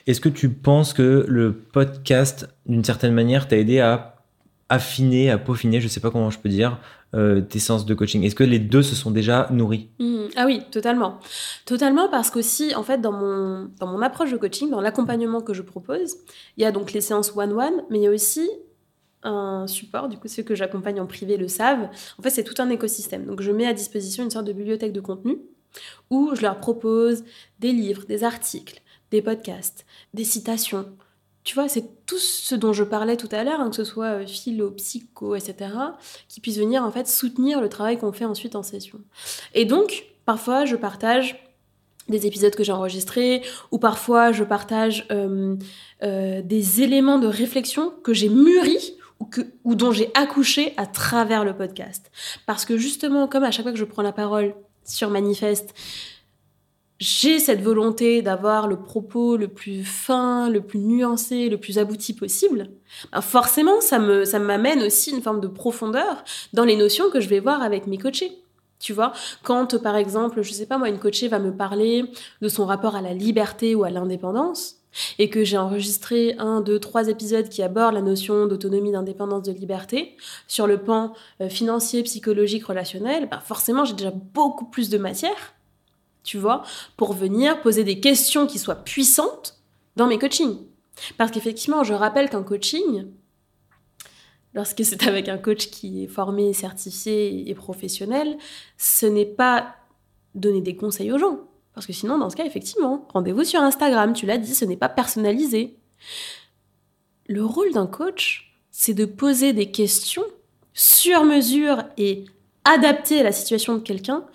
est-ce 0.08 0.20
que 0.22 0.30
tu 0.30 0.50
penses 0.50 0.94
que 0.94 1.26
le 1.28 1.54
podcast, 1.54 2.50
d'une 2.66 2.84
certaine 2.84 3.14
manière, 3.14 3.48
t'a 3.48 3.58
aidé 3.58 3.80
à 3.80 4.16
affiner, 4.70 5.30
à 5.30 5.38
peaufiner, 5.38 5.82
je 5.82 5.88
sais 5.88 6.00
pas 6.00 6.12
comment 6.12 6.30
je 6.32 6.40
peux 6.40 6.48
dire, 6.50 6.80
euh, 7.14 7.42
tes 7.42 7.60
séances 7.60 7.86
de 7.86 7.94
coaching? 7.94 8.24
Est-ce 8.24 8.36
que 8.36 8.44
les 8.44 8.58
deux 8.60 8.82
se 8.84 8.96
sont 8.96 9.12
déjà 9.12 9.48
nourris? 9.52 9.90
Mm. 10.00 10.18
Ah 10.38 10.46
oui, 10.46 10.62
totalement. 10.72 11.20
Totalement 11.66 12.08
parce 12.10 12.32
qu'aussi, 12.32 12.74
en 12.74 12.84
fait, 12.84 13.00
dans 13.00 13.12
mon, 13.12 13.70
dans 13.80 13.88
mon 13.88 14.02
approche 14.02 14.32
de 14.32 14.38
coaching, 14.38 14.70
dans 14.70 14.82
l'accompagnement 14.82 15.42
que 15.42 15.54
je 15.54 15.62
propose, 15.62 16.16
il 16.58 16.64
y 16.64 16.66
a 16.66 16.72
donc 16.72 16.94
les 16.94 17.02
séances 17.02 17.34
one-one, 17.36 17.84
mais 17.90 18.00
il 18.00 18.04
y 18.04 18.08
a 18.08 18.12
aussi 18.12 18.50
un 19.24 19.68
support, 19.68 20.10
du 20.10 20.18
coup 20.18 20.28
ceux 20.28 20.44
que 20.44 20.56
j'accompagne 20.56 21.00
en 21.00 21.06
privé 21.06 21.38
le 21.38 21.48
savent. 21.48 21.90
En 22.20 22.22
fait, 22.22 22.30
c'est 22.30 22.44
tout 22.44 22.60
un 22.60 22.70
écosystème. 22.70 23.26
Donc 23.26 23.42
je 23.42 23.52
mets 23.52 23.68
à 23.68 23.74
disposition 23.74 24.24
une 24.24 24.32
sorte 24.32 24.46
de 24.46 24.54
bibliothèque 24.54 24.94
de 24.94 25.02
contenu 25.02 25.38
où 26.10 26.32
je 26.34 26.42
leur 26.42 26.60
propose 26.60 27.24
des 27.60 27.72
livres, 27.72 28.06
des 28.06 28.24
articles, 28.24 28.82
des 29.12 29.22
podcasts, 29.22 29.86
des 30.14 30.24
citations. 30.24 30.86
Tu 31.44 31.56
vois, 31.56 31.68
c'est 31.68 32.06
tout 32.06 32.20
ce 32.20 32.54
dont 32.54 32.74
je 32.74 32.84
parlais 32.84 33.18
tout 33.18 33.30
à 33.32 33.44
l'heure, 33.44 33.60
hein, 33.60 33.70
que 33.70 33.76
ce 33.76 33.84
soit 33.84 34.22
euh, 34.22 34.28
philo, 34.28 34.70
psycho, 34.72 35.36
etc., 35.36 35.72
qui 36.28 36.40
puissent 36.40 36.60
venir 36.60 36.84
en 36.84 36.92
fait 36.92 37.08
soutenir 37.08 37.62
le 37.62 37.70
travail 37.70 37.98
qu'on 37.98 38.12
fait 38.12 38.26
ensuite 38.26 38.56
en 38.56 38.62
session. 38.62 39.00
Et 39.56 39.66
donc, 39.66 40.06
parfois, 40.26 40.66
je 40.66 40.76
partage 40.76 41.52
des 42.10 42.28
épisodes 42.28 42.54
que 42.54 42.64
j'ai 42.64 42.72
enregistrés, 42.72 43.42
ou 43.72 43.80
parfois 43.80 44.32
je 44.32 44.44
partage 44.44 45.08
euh, 45.12 45.56
euh, 46.04 46.42
des 46.44 46.82
éléments 46.82 47.18
de 47.18 47.28
réflexion 47.28 47.92
que 48.04 48.14
j'ai 48.14 48.30
mûris 48.30 48.98
ou, 49.22 49.30
ou 49.64 49.76
dont 49.76 49.92
j'ai 49.92 50.12
accouché 50.16 50.74
à 50.78 50.88
travers 50.88 51.46
le 51.46 51.56
podcast. 51.56 52.12
Parce 52.48 52.66
que 52.66 52.78
justement, 52.78 53.28
comme 53.28 53.44
à 53.44 53.52
chaque 53.52 53.64
fois 53.64 53.72
que 53.72 53.78
je 53.78 53.86
prends 53.86 54.02
la 54.02 54.12
parole 54.12 54.56
sur 54.84 55.10
Manifeste, 55.10 55.74
j'ai 57.00 57.40
cette 57.40 57.62
volonté 57.62 58.22
d'avoir 58.22 58.68
le 58.68 58.80
propos 58.80 59.38
le 59.38 59.48
plus 59.48 59.84
fin, 59.84 60.50
le 60.50 60.62
plus 60.62 60.80
nuancé, 60.80 61.50
le 61.50 61.58
plus 61.58 61.80
abouti 61.80 62.14
possible, 62.14 62.70
ben 63.12 63.22
forcément, 63.22 63.82
ça 63.82 63.98
me 63.98 64.24
ça 64.24 64.38
m'amène 64.38 64.84
aussi 64.84 65.12
une 65.12 65.22
forme 65.22 65.40
de 65.40 65.48
profondeur 65.48 66.24
dans 66.54 66.64
les 66.64 66.76
notions 66.76 67.10
que 67.10 67.20
je 67.20 67.28
vais 67.28 67.40
voir 67.40 67.64
avec 67.64 67.88
mes 67.88 67.98
coachés. 67.98 68.38
Tu 68.80 68.94
vois, 68.94 69.14
quand 69.44 69.82
par 69.82 69.96
exemple, 69.96 70.42
je 70.42 70.52
sais 70.52 70.68
pas 70.68 70.78
moi, 70.78 70.90
une 70.90 71.00
coachée 71.00 71.28
va 71.28 71.40
me 71.40 71.56
parler 71.56 72.06
de 72.42 72.48
son 72.48 72.66
rapport 72.66 72.96
à 72.96 73.02
la 73.02 73.14
liberté 73.14 73.74
ou 73.74 73.84
à 73.84 73.90
l'indépendance, 73.90 74.81
et 75.20 75.30
que 75.30 75.44
j'ai 75.44 75.58
enregistré 75.58 76.36
un, 76.38 76.62
deux, 76.62 76.80
trois 76.80 77.08
épisodes 77.08 77.48
qui 77.50 77.64
abordent 77.64 77.96
la 77.96 78.02
notion 78.02 78.48
d'autonomie, 78.48 78.92
d'indépendance, 78.92 79.44
de 79.44 79.52
liberté 79.52 80.16
sur 80.48 80.68
le 80.68 80.78
pan 80.78 81.14
euh, 81.42 81.50
financier, 81.50 82.04
psychologique, 82.04 82.66
relationnel, 82.66 83.28
ben 83.30 83.40
forcément 83.40 83.86
j'ai 83.86 83.94
déjà 83.94 84.12
beaucoup 84.12 84.66
plus 84.66 84.90
de 84.90 84.98
matière, 84.98 85.54
tu 86.24 86.38
vois, 86.38 86.64
pour 86.98 87.14
venir 87.14 87.62
poser 87.62 87.84
des 87.84 88.00
questions 88.00 88.48
qui 88.48 88.60
soient 88.60 88.76
puissantes 88.76 89.62
dans 89.96 90.08
mes 90.08 90.20
coachings. 90.20 90.58
Parce 91.18 91.32
qu'effectivement, 91.32 91.84
je 91.84 91.94
rappelle 91.94 92.30
qu'un 92.30 92.44
coaching, 92.44 93.08
lorsque 94.54 94.84
c'est 94.86 95.08
avec 95.08 95.30
un 95.30 95.38
coach 95.38 95.70
qui 95.70 96.04
est 96.04 96.08
formé, 96.08 96.54
certifié 96.54 97.50
et 97.50 97.56
professionnel, 97.56 98.38
ce 98.78 99.06
n'est 99.06 99.26
pas 99.26 99.76
donner 100.36 100.62
des 100.62 100.76
conseils 100.76 101.12
aux 101.12 101.18
gens. 101.18 101.40
Parce 101.74 101.86
que 101.86 101.94
sinon, 101.94 102.18
dans 102.18 102.30
ce 102.30 102.36
cas, 102.36 102.46
effectivement, 102.46 103.08
rendez-vous 103.14 103.44
sur 103.44 103.62
Instagram, 103.62 104.14
tu 104.14 104.26
l'as 104.26 104.38
dit, 104.38 104.54
ce 104.54 104.66
n'est 104.66 104.78
pas 104.78 104.90
personnalisé. 104.90 105.78
Le 107.28 107.46
rôle 107.46 107.72
d'un 107.72 107.88
coach, 107.88 108.54
c'est 108.72 108.94
de 108.94 109.06
poser 109.06 109.54
des 109.54 109.72
questions 109.72 110.26
sur 110.74 111.24
mesure 111.24 111.84
et 111.98 112.26
adaptées 112.66 113.20
à 113.20 113.24
la 113.24 113.32
situation 113.32 113.76
de 113.76 113.82
quelqu'un 113.82 114.26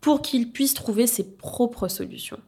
pour 0.00 0.22
qu'il 0.22 0.50
puisse 0.50 0.74
trouver 0.74 1.06
ses 1.06 1.36
propres 1.36 1.88
solutions. 1.88 2.40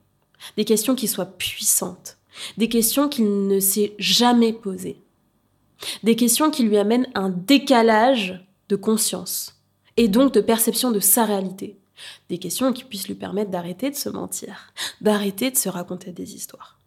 Des 0.56 0.64
questions 0.64 0.94
qui 0.94 1.06
soient 1.06 1.26
puissantes, 1.26 2.18
des 2.56 2.68
questions 2.68 3.08
qu'il 3.08 3.46
ne 3.46 3.60
s'est 3.60 3.94
jamais 3.98 4.52
posées, 4.52 5.00
des 6.02 6.16
questions 6.16 6.50
qui 6.50 6.64
lui 6.64 6.78
amènent 6.78 7.08
un 7.14 7.28
décalage 7.28 8.44
de 8.68 8.76
conscience 8.76 9.60
et 9.96 10.08
donc 10.08 10.32
de 10.32 10.40
perception 10.40 10.90
de 10.90 11.00
sa 11.00 11.24
réalité 11.24 11.78
des 12.28 12.38
questions 12.38 12.72
qui 12.72 12.84
puissent 12.84 13.08
lui 13.08 13.14
permettre 13.14 13.50
d'arrêter 13.50 13.90
de 13.90 13.96
se 13.96 14.08
mentir, 14.08 14.72
d'arrêter 15.00 15.50
de 15.50 15.56
se 15.56 15.68
raconter 15.68 16.12
des 16.12 16.34
histoires. 16.34 16.78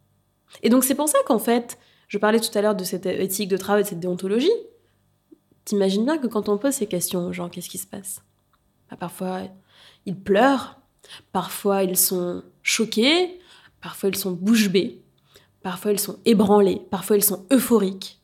Et 0.64 0.70
donc 0.70 0.84
c'est 0.84 0.96
pour 0.96 1.10
ça 1.10 1.18
qu'en 1.26 1.40
fait, 1.40 1.78
je 2.08 2.18
parlais 2.18 2.40
tout 2.40 2.56
à 2.58 2.62
l'heure 2.62 2.76
de 2.76 2.84
cette 2.84 3.06
éthique 3.06 3.50
de 3.50 3.58
travail, 3.58 3.84
de 3.84 3.90
cette 3.90 4.00
déontologie. 4.00 4.52
T'imagines 5.66 6.06
bien 6.06 6.18
que 6.18 6.28
quand 6.28 6.50
on 6.50 6.58
pose 6.58 6.74
ces 6.74 6.88
questions 6.88 7.26
aux 7.26 7.34
gens, 7.34 7.50
qu'est-ce 7.50 7.70
qui 7.70 7.78
se 7.78 7.88
passe? 7.88 8.22
Bah, 8.90 8.98
Parfois, 8.98 9.42
ils 10.06 10.18
pleurent, 10.18 10.80
parfois 11.32 11.84
ils 11.84 11.98
sont 11.98 12.44
choqués, 12.62 13.40
parfois 13.82 14.10
ils 14.10 14.18
sont 14.18 14.32
bouche 14.32 14.70
bée, 14.70 15.02
parfois 15.62 15.92
ils 15.92 16.00
sont 16.00 16.20
ébranlés, 16.26 16.82
parfois 16.92 17.18
ils 17.18 17.24
sont 17.24 17.46
euphoriques. 17.52 18.22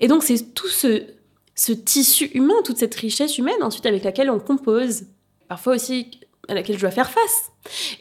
Et 0.00 0.08
donc 0.08 0.22
c'est 0.22 0.54
tout 0.54 0.68
ce, 0.68 1.06
ce 1.54 1.72
tissu 1.72 2.26
humain, 2.26 2.54
toute 2.64 2.78
cette 2.78 2.94
richesse 2.94 3.38
humaine 3.38 3.62
ensuite 3.62 3.86
avec 3.86 4.04
laquelle 4.04 4.30
on 4.30 4.40
compose 4.40 5.06
parfois 5.48 5.74
aussi 5.74 6.20
à 6.48 6.54
laquelle 6.54 6.76
je 6.76 6.80
dois 6.80 6.90
faire 6.90 7.10
face. 7.10 7.52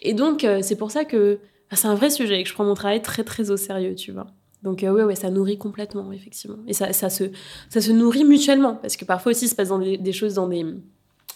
Et 0.02 0.14
donc, 0.14 0.44
euh, 0.44 0.60
c'est 0.62 0.76
pour 0.76 0.92
ça 0.92 1.06
que 1.06 1.40
c'est 1.72 1.88
un 1.88 1.96
vrai 1.96 2.10
sujet 2.10 2.40
et 2.40 2.44
que 2.44 2.50
je 2.50 2.54
prends 2.54 2.66
mon 2.66 2.74
travail 2.74 3.02
très, 3.02 3.24
très 3.24 3.50
au 3.50 3.58
sérieux, 3.58 3.96
tu 3.96 4.12
vois. 4.12 4.28
Donc, 4.62 4.84
euh, 4.84 4.92
ouais, 4.92 5.04
ouais, 5.04 5.16
ça 5.16 5.30
nourrit 5.30 5.58
complètement, 5.58 6.12
effectivement. 6.12 6.58
Et 6.68 6.74
ça, 6.74 6.94
ça, 6.94 7.10
se, 7.10 7.26
ça 7.70 7.82
se 7.82 7.92
nourrit 7.92 8.24
mutuellement, 8.24 8.76
parce 8.76 8.96
que 8.96 9.06
parfois 9.06 9.32
aussi, 9.32 9.46
il 9.46 9.50
se 9.50 9.56
passe 9.56 9.70
dans 9.70 9.80
des, 9.80 9.98
des 9.98 10.14
choses 10.14 10.36
dans 10.36 10.48
des 10.48 10.66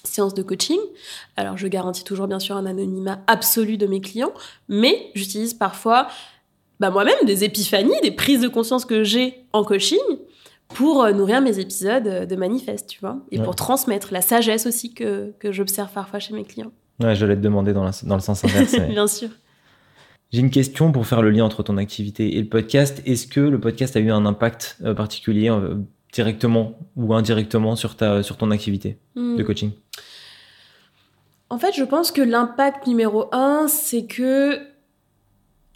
séances 0.03 0.33
de 0.33 0.43
coaching. 0.43 0.79
Alors, 1.35 1.57
je 1.57 1.67
garantis 1.67 2.03
toujours, 2.03 2.27
bien 2.27 2.39
sûr, 2.39 2.55
un 2.55 2.65
anonymat 2.65 3.21
absolu 3.27 3.77
de 3.77 3.87
mes 3.87 3.99
clients, 3.99 4.33
mais 4.69 5.11
j'utilise 5.15 5.53
parfois 5.53 6.07
bah, 6.79 6.89
moi-même 6.89 7.25
des 7.25 7.43
épiphanies, 7.43 7.99
des 8.01 8.11
prises 8.11 8.41
de 8.41 8.47
conscience 8.47 8.85
que 8.85 9.03
j'ai 9.03 9.45
en 9.51 9.63
coaching 9.63 9.99
pour 10.69 11.03
euh, 11.03 11.11
nourrir 11.11 11.41
mes 11.41 11.59
épisodes 11.59 12.27
de 12.27 12.35
manifeste, 12.35 12.87
tu 12.89 12.99
vois, 12.99 13.19
et 13.31 13.39
Ouais. 13.39 13.43
pour 13.45 13.55
transmettre 13.55 14.09
la 14.11 14.21
sagesse 14.21 14.65
aussi 14.67 14.93
que, 14.93 15.31
que 15.39 15.51
j'observe 15.51 15.91
parfois 15.91 16.19
chez 16.19 16.33
mes 16.33 16.43
clients. 16.43 16.71
Ouais, 17.01 17.15
je 17.15 17.25
l'ai 17.25 17.35
te 17.35 17.41
demander 17.41 17.73
dans, 17.73 17.83
la- 17.83 17.91
dans 18.03 18.15
le 18.15 18.21
sens 18.21 18.43
inverse. 18.43 18.73
mais- 18.79 18.87
Bien 18.89 19.07
sûr. 19.07 19.29
J'ai 20.31 20.41
une 20.41 20.49
question 20.51 20.91
pour 20.91 21.07
faire 21.07 21.21
le 21.21 21.29
lien 21.31 21.45
entre 21.45 21.63
ton 21.63 21.77
activité 21.77 22.35
et 22.37 22.41
le 22.41 22.49
podcast. 22.49 23.01
Est-ce 23.05 23.27
que 23.27 23.39
le 23.39 23.59
podcast 23.61 23.95
a 23.95 24.01
eu 24.01 24.11
un 24.11 24.25
impact 24.25 24.77
euh, 24.83 24.93
particulier 24.93 25.49
euh, 25.49 25.75
directement 26.11 26.77
ou 26.97 27.13
indirectement 27.13 27.75
sur, 27.77 27.95
ta, 27.95 28.23
sur 28.23 28.35
ton 28.35 28.51
activité 28.51 28.97
Hmm. 29.15 29.37
de 29.37 29.43
coaching? 29.43 29.71
En 31.49 31.57
fait, 31.57 31.73
je 31.73 31.83
pense 31.85 32.11
que 32.11 32.21
l'impact 32.21 32.87
numéro 32.87 33.29
un, 33.33 33.67
c'est 33.69 34.05
que, 34.05 34.59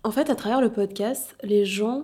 en 0.03 0.11
fait, 0.11 0.29
à 0.29 0.35
travers 0.35 0.59
le 0.59 0.69
podcast, 0.69 1.33
les 1.43 1.63
gens 1.63 2.03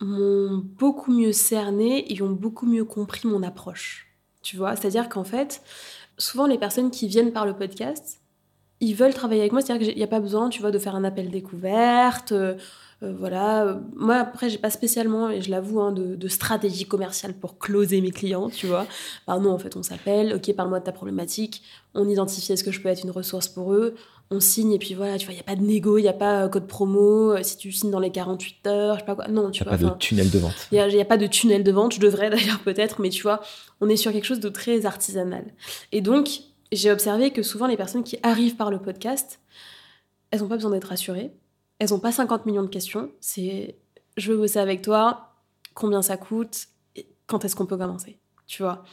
m'ont 0.00 0.62
beaucoup 0.78 1.12
mieux 1.12 1.32
cerné 1.32 2.12
et 2.12 2.22
ont 2.22 2.30
beaucoup 2.30 2.66
mieux 2.66 2.84
compris 2.84 3.28
mon 3.28 3.42
approche. 3.42 4.06
Tu 4.42 4.56
vois, 4.56 4.74
c'est-à-dire 4.76 5.08
qu'en 5.08 5.24
fait, 5.24 5.62
souvent 6.18 6.46
les 6.46 6.58
personnes 6.58 6.90
qui 6.90 7.06
viennent 7.06 7.32
par 7.32 7.46
le 7.46 7.54
podcast, 7.54 8.20
ils 8.80 8.94
veulent 8.94 9.12
travailler 9.12 9.42
avec 9.42 9.52
moi, 9.52 9.60
c'est-à-dire 9.60 9.88
qu'il 9.88 9.96
n'y 9.96 10.02
a 10.02 10.06
pas 10.08 10.20
besoin, 10.20 10.48
tu 10.48 10.60
vois, 10.62 10.70
de 10.70 10.78
faire 10.78 10.94
un 10.94 11.04
appel 11.04 11.30
découverte. 11.30 12.32
euh, 12.32 12.54
euh, 13.02 13.14
voilà, 13.18 13.80
moi 13.96 14.16
après 14.16 14.50
j'ai 14.50 14.58
pas 14.58 14.68
spécialement, 14.70 15.30
et 15.30 15.40
je 15.40 15.50
l'avoue, 15.50 15.80
hein, 15.80 15.92
de, 15.92 16.16
de 16.16 16.28
stratégie 16.28 16.84
commerciale 16.86 17.32
pour 17.32 17.58
closer 17.58 18.00
mes 18.02 18.10
clients, 18.10 18.50
tu 18.50 18.66
vois. 18.66 18.86
Bah 19.26 19.38
non, 19.38 19.52
en 19.52 19.58
fait 19.58 19.74
on 19.76 19.82
s'appelle, 19.82 20.34
ok, 20.34 20.54
parle-moi 20.54 20.80
de 20.80 20.84
ta 20.84 20.92
problématique, 20.92 21.62
on 21.94 22.08
identifie 22.08 22.52
est-ce 22.52 22.62
que 22.64 22.70
je 22.72 22.80
peux 22.80 22.90
être 22.90 23.02
une 23.04 23.10
ressource 23.10 23.48
pour 23.48 23.72
eux, 23.72 23.94
on 24.32 24.38
signe 24.38 24.72
et 24.72 24.78
puis 24.78 24.94
voilà, 24.94 25.18
tu 25.18 25.26
vois, 25.26 25.32
il 25.32 25.36
n'y 25.36 25.40
a 25.40 25.44
pas 25.44 25.56
de 25.56 25.62
négo, 25.62 25.98
il 25.98 26.02
n'y 26.02 26.08
a 26.08 26.12
pas 26.12 26.44
euh, 26.44 26.48
code 26.48 26.68
promo, 26.68 27.32
euh, 27.32 27.42
si 27.42 27.56
tu 27.56 27.72
signes 27.72 27.90
dans 27.90 27.98
les 27.98 28.12
48 28.12 28.66
heures, 28.68 28.94
je 28.94 29.00
sais 29.00 29.04
pas 29.04 29.16
quoi, 29.16 29.26
non, 29.28 29.50
tu 29.50 29.58
Tu 29.58 29.64
vois. 29.64 29.76
pas 29.76 29.84
de 29.84 29.90
tunnel 29.98 30.30
de 30.30 30.38
vente. 30.38 30.68
il 30.70 30.78
n'y 30.78 31.00
a, 31.00 31.04
pas 31.04 31.16
de 31.16 31.26
tunnel 31.26 31.64
de 31.64 31.72
vente, 31.72 31.94
je 31.94 32.00
devrais 32.00 32.30
d'ailleurs 32.30 32.60
peut-être, 32.60 33.00
mais 33.00 33.08
tu 33.08 33.22
vois, 33.22 33.40
on 33.80 33.88
est 33.88 33.96
sur 33.96 34.12
quelque 34.12 34.24
chose 34.24 34.40
de 34.40 34.48
très 34.48 34.86
artisanal. 34.86 35.44
Et 35.90 36.00
donc, 36.00 36.28
j'ai 36.70 36.92
observé 36.92 37.32
que 37.32 37.42
souvent 37.42 37.66
les 37.66 37.76
personnes 37.76 38.04
qui 38.04 38.18
arrivent 38.22 38.54
par 38.54 38.70
le 38.70 38.78
podcast, 38.78 39.40
elles 40.30 40.40
n'ont 40.40 40.48
pas 40.48 40.56
besoin 40.56 40.70
d'être 40.70 40.88
rassurées, 40.88 41.32
elles 41.80 41.90
n'ont 41.90 41.98
pas 41.98 42.12
50 42.12 42.46
millions 42.46 42.62
de 42.62 42.68
questions, 42.68 43.10
c'est 43.20 43.76
je 44.16 44.30
veux 44.30 44.38
bosser 44.38 44.60
avec 44.60 44.82
toi, 44.82 45.32
combien 45.74 46.02
ça 46.02 46.16
coûte, 46.16 46.68
et 46.94 47.08
quand 47.26 47.44
est-ce 47.44 47.56
qu'on 47.56 47.66
peut 47.66 47.76
commencer, 47.76 48.18
tu 48.46 48.62
vois. 48.62 48.84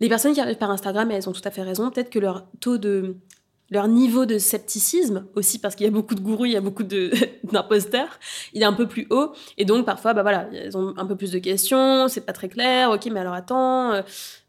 Les 0.00 0.08
personnes 0.08 0.34
qui 0.34 0.40
arrivent 0.40 0.58
par 0.58 0.72
Instagram, 0.72 1.12
elles 1.12 1.28
ont 1.28 1.32
tout 1.32 1.42
à 1.44 1.52
fait 1.52 1.62
raison, 1.62 1.90
peut-être 1.90 2.10
que 2.10 2.18
leur 2.18 2.50
taux 2.58 2.78
de 2.78 3.16
leur 3.70 3.88
niveau 3.88 4.26
de 4.26 4.38
scepticisme, 4.38 5.26
aussi 5.34 5.58
parce 5.58 5.74
qu'il 5.74 5.84
y 5.84 5.88
a 5.88 5.92
beaucoup 5.92 6.14
de 6.14 6.20
gourous, 6.20 6.44
il 6.46 6.52
y 6.52 6.56
a 6.56 6.60
beaucoup 6.60 6.82
d'imposteurs, 7.44 8.18
il 8.52 8.62
est 8.62 8.66
un 8.66 8.72
peu 8.72 8.86
plus 8.86 9.06
haut. 9.10 9.32
Et 9.56 9.64
donc, 9.64 9.86
parfois, 9.86 10.12
bah 10.12 10.22
voilà, 10.22 10.48
elles 10.52 10.76
ont 10.76 10.94
un 10.96 11.06
peu 11.06 11.16
plus 11.16 11.32
de 11.32 11.38
questions, 11.38 12.08
c'est 12.08 12.20
pas 12.22 12.32
très 12.32 12.48
clair. 12.48 12.90
Ok, 12.90 13.06
mais 13.06 13.20
alors 13.20 13.34
attends, 13.34 13.92
euh, 13.92 14.02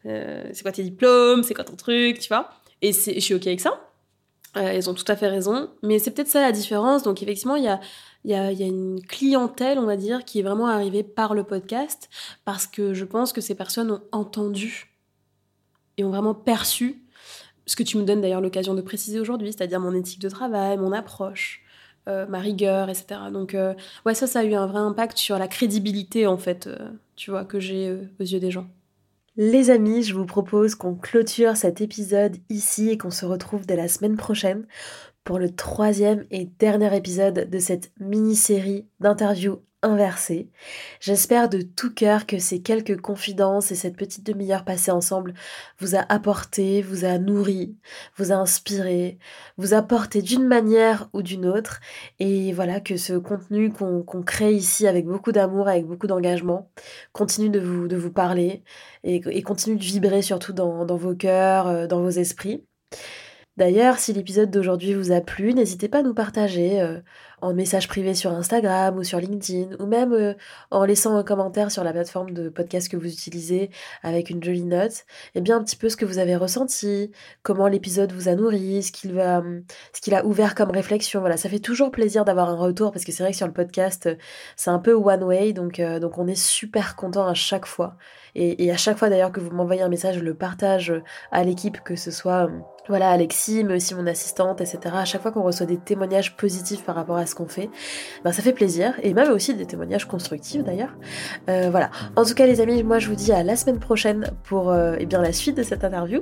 euh, 0.06 0.44
c'est 0.54 0.64
quoi 0.64 0.72
tes 0.72 0.84
diplômes, 0.84 1.44
c'est 1.44 1.54
quoi 1.54 1.64
ton 1.64 1.76
truc, 1.76 2.20
tu 2.20 2.28
vois 2.28 2.50
Et 2.82 2.92
je 2.92 3.20
suis 3.20 3.34
ok 3.34 3.48
avec 3.48 3.62
ça. 3.62 3.90
elles 4.54 4.90
ont 4.90 4.94
tout 4.94 5.06
à 5.08 5.16
fait 5.16 5.28
raison. 5.28 5.70
Mais 5.82 5.98
c'est 6.00 6.12
peut-être 6.12 6.28
ça 6.28 6.42
la 6.42 6.52
différence. 6.52 7.04
Donc 7.04 7.24
effectivement, 7.24 7.56
il 7.56 7.64
y 7.64 7.70
a, 7.70 7.80
y, 8.26 8.34
a, 8.34 8.52
il 8.52 8.60
y 8.60 8.64
a 8.64 8.68
une 8.68 9.02
clientèle, 9.02 9.80
on 9.80 9.86
va 9.86 9.96
dire, 9.96 10.26
qui 10.26 10.40
est 10.40 10.44
vraiment 10.44 10.68
arrivée 10.68 11.04
par 11.04 11.34
le 11.34 11.44
podcast, 11.46 12.10
parce 12.44 12.68
que 12.68 12.94
je 12.94 13.06
pense 13.06 13.32
que 13.32 13.42
ces 13.42 13.56
personnes 13.56 13.92
ont 13.92 14.02
entendu 14.12 14.92
et 15.98 16.04
ont 16.04 16.10
vraiment 16.10 16.36
perçu 16.36 17.05
ce 17.66 17.76
que 17.76 17.84
tu 17.84 17.98
me 17.98 18.04
donnes 18.04 18.22
d'ailleurs 18.22 18.42
l'occasion 18.42 18.76
de 18.76 18.82
préciser 18.82 19.20
aujourd'hui, 19.20 19.52
c'est-à-dire 19.52 19.80
mon 19.80 19.94
éthique 19.94 20.22
de 20.22 20.30
travail, 20.30 20.78
mon 20.78 20.92
approche, 20.92 21.62
euh, 22.08 22.26
ma 22.28 22.40
rigueur, 22.40 22.90
etc. 22.90 23.20
Donc, 23.34 23.56
euh, 23.56 23.74
ouais, 24.06 24.14
ça, 24.14 24.28
ça 24.28 24.40
a 24.40 24.44
eu 24.44 24.54
un 24.54 24.68
vrai 24.68 24.80
impact 24.80 25.18
sur 25.18 25.40
la 25.40 25.48
crédibilité, 25.48 26.28
en 26.28 26.38
fait, 26.38 26.68
euh, 26.68 26.78
tu 27.16 27.32
vois, 27.32 27.46
que 27.46 27.60
j'ai 27.60 27.92
aux 28.20 28.24
yeux 28.24 28.40
des 28.40 28.52
gens. 28.52 28.68
Les 29.38 29.70
amis, 29.70 30.04
je 30.04 30.14
vous 30.14 30.26
propose 30.26 30.76
qu'on 30.76 30.96
clôture 30.96 31.58
cet 31.58 31.82
épisode 31.82 32.38
ici 32.50 32.90
et 32.90 32.98
qu'on 32.98 33.12
se 33.12 33.26
retrouve 33.26 33.66
dès 33.66 33.76
la 33.76 33.88
semaine 33.88 34.16
prochaine 34.16 34.66
pour 35.24 35.40
le 35.40 35.54
troisième 35.54 36.26
et 36.30 36.46
dernier 36.46 36.96
épisode 36.96 37.50
de 37.50 37.60
cette 37.60 37.92
mini-série 38.00 38.86
d'interviews 39.00 39.62
inversées. 39.86 40.50
J'espère 41.00 41.50
de 41.50 41.62
tout 41.62 41.94
cœur 41.94 42.26
que 42.26 42.40
ces 42.40 42.62
quelques 42.62 43.00
confidences 43.00 43.72
et 43.72 43.76
cette 43.76 43.96
petite 43.96 44.26
demi-heure 44.26 44.66
passée 44.66 44.92
ensemble 44.92 45.34
vous 45.80 45.96
a 45.96 46.06
apporté, 46.10 46.82
vous 46.82 47.06
a 47.06 47.18
nourri, 47.18 47.76
vous 48.18 48.32
a 48.32 48.36
inspiré, 48.36 49.20
vous 49.58 49.74
a 49.74 49.82
porté 49.82 50.22
d'une 50.22 50.46
manière 50.46 51.10
ou 51.14 51.22
d'une 51.22 51.46
autre. 51.46 51.80
Et 52.20 52.52
voilà, 52.54 52.80
que 52.80 52.98
ce 52.98 53.14
contenu 53.14 53.72
qu'on 53.72 54.04
crée 54.24 54.54
ici 54.54 54.88
avec 54.88 55.06
beaucoup 55.06 55.32
d'amour, 55.32 55.68
avec 55.68 55.86
beaucoup 55.86 56.08
d'engagement, 56.08 56.70
continue 57.14 57.50
de 57.50 57.60
vous, 57.60 58.12
parler 58.12 58.64
et, 59.04 59.42
continue 59.44 59.78
de 59.78 59.84
vibrer 59.84 60.22
surtout 60.22 60.54
dans, 60.54 60.86
dans 60.86 60.98
vos 60.98 61.16
cœurs, 61.16 61.68
euh, 61.68 61.88
dans 61.88 62.02
vos 62.02 62.10
esprits. 62.10 62.66
D'ailleurs, 63.58 64.00
si 64.00 64.12
l'épisode 64.12 64.52
d'aujourd'hui 64.52 64.94
vous 64.94 65.14
a 65.14 65.22
plu, 65.22 65.54
n'hésitez 65.54 65.88
pas 65.88 66.00
à 66.00 66.04
nous 66.04 66.14
partager 66.14 66.82
euh, 66.82 67.00
en 67.42 67.54
message 67.54 67.88
privé 67.88 68.14
sur 68.14 68.32
Instagram 68.32 68.98
ou 68.98 69.04
sur 69.04 69.20
LinkedIn, 69.20 69.76
ou 69.80 69.86
même 69.86 70.14
euh, 70.14 70.34
en 70.72 70.86
laissant 70.86 71.16
un 71.18 71.24
commentaire 71.24 71.72
sur 71.72 71.84
la 71.84 71.92
plateforme 71.92 72.32
de 72.32 72.50
podcast 72.50 72.90
que 72.90 72.98
vous 72.98 73.08
utilisez 73.08 73.70
avec 74.04 74.30
une 74.30 74.44
jolie 74.44 74.64
note, 74.64 75.06
et 75.36 75.42
bien 75.42 75.58
un 75.58 75.64
petit 75.64 75.76
peu 75.76 75.90
ce 75.90 75.98
que 75.98 76.06
vous 76.06 76.18
avez 76.18 76.36
ressenti, 76.36 77.12
comment 77.44 77.68
l'épisode 77.68 78.12
vous 78.12 78.30
a 78.30 78.36
nourri, 78.36 78.84
ce 78.84 78.92
qu'il 78.92 79.14
va, 79.14 79.44
ce 79.94 80.02
qu'il 80.02 80.16
a 80.16 80.26
ouvert 80.26 80.56
comme 80.56 80.72
réflexion. 80.72 81.20
Voilà, 81.20 81.38
ça 81.38 81.50
fait 81.50 81.60
toujours 81.60 81.92
plaisir 81.92 82.26
d'avoir 82.26 82.50
un 82.50 82.56
retour 82.56 82.92
parce 82.92 83.06
que 83.06 83.12
c'est 83.12 83.24
vrai 83.24 83.32
que 83.32 83.38
sur 83.38 83.48
le 83.48 83.54
podcast, 83.54 84.10
c'est 84.56 84.70
un 84.70 84.80
peu 84.80 84.94
one 84.94 85.24
way, 85.24 85.54
donc, 85.54 85.80
euh, 85.80 86.00
donc 86.00 86.18
on 86.18 86.28
est 86.28 86.36
super 86.40 86.96
content 86.96 87.28
à 87.28 87.34
chaque 87.34 87.66
fois. 87.66 87.96
Et, 88.36 88.66
et 88.66 88.72
à 88.72 88.78
chaque 88.78 88.98
fois 88.98 89.10
d'ailleurs 89.10 89.32
que 89.32 89.40
vous 89.40 89.52
m'envoyez 89.52 89.82
un 89.82 89.90
message, 89.90 90.16
je 90.16 90.20
le 90.20 90.34
partage 90.34 90.94
à 91.32 91.44
l'équipe, 91.44 91.82
que 91.84 91.96
ce 91.96 92.12
soit 92.12 92.50
voilà, 92.88 93.10
Alexis, 93.10 93.64
mais 93.64 93.76
aussi 93.76 93.96
mon 93.96 94.06
assistante, 94.06 94.62
etc. 94.62 94.80
À 94.94 95.06
chaque 95.06 95.22
fois 95.22 95.32
qu'on 95.32 95.42
reçoit 95.42 95.66
des 95.66 95.78
témoignages 95.78 96.38
positifs 96.38 96.84
par 96.84 96.96
rapport 96.96 97.18
à 97.18 97.26
ce 97.26 97.34
qu'on 97.36 97.48
fait, 97.48 97.70
ben 98.24 98.32
ça 98.32 98.42
fait 98.42 98.54
plaisir. 98.54 98.94
Et 99.04 99.14
même 99.14 99.32
aussi 99.32 99.54
des 99.54 99.66
témoignages 99.66 100.06
constructifs 100.06 100.64
d'ailleurs. 100.64 100.96
Euh, 101.50 101.70
voilà. 101.70 101.92
En 102.16 102.24
tout 102.24 102.34
cas, 102.34 102.46
les 102.48 102.62
amis, 102.62 102.84
moi 102.84 103.00
je 103.00 103.10
vous 103.10 103.16
dis 103.16 103.32
à 103.32 103.44
la 103.44 103.56
semaine 103.56 103.80
prochaine 103.80 104.32
pour 104.44 104.72
euh, 104.72 104.96
eh 105.00 105.06
bien, 105.06 105.22
la 105.22 105.34
suite 105.34 105.58
de 105.58 105.64
cette 105.64 105.84
interview. 105.84 106.22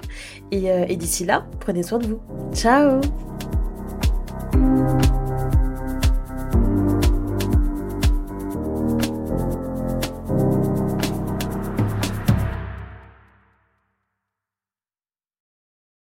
Euh, 0.53 0.85
et 0.87 0.95
d'ici 0.97 1.25
là, 1.25 1.45
prenez 1.59 1.83
soin 1.83 1.99
de 1.99 2.07
vous. 2.07 2.19
Ciao 2.53 3.01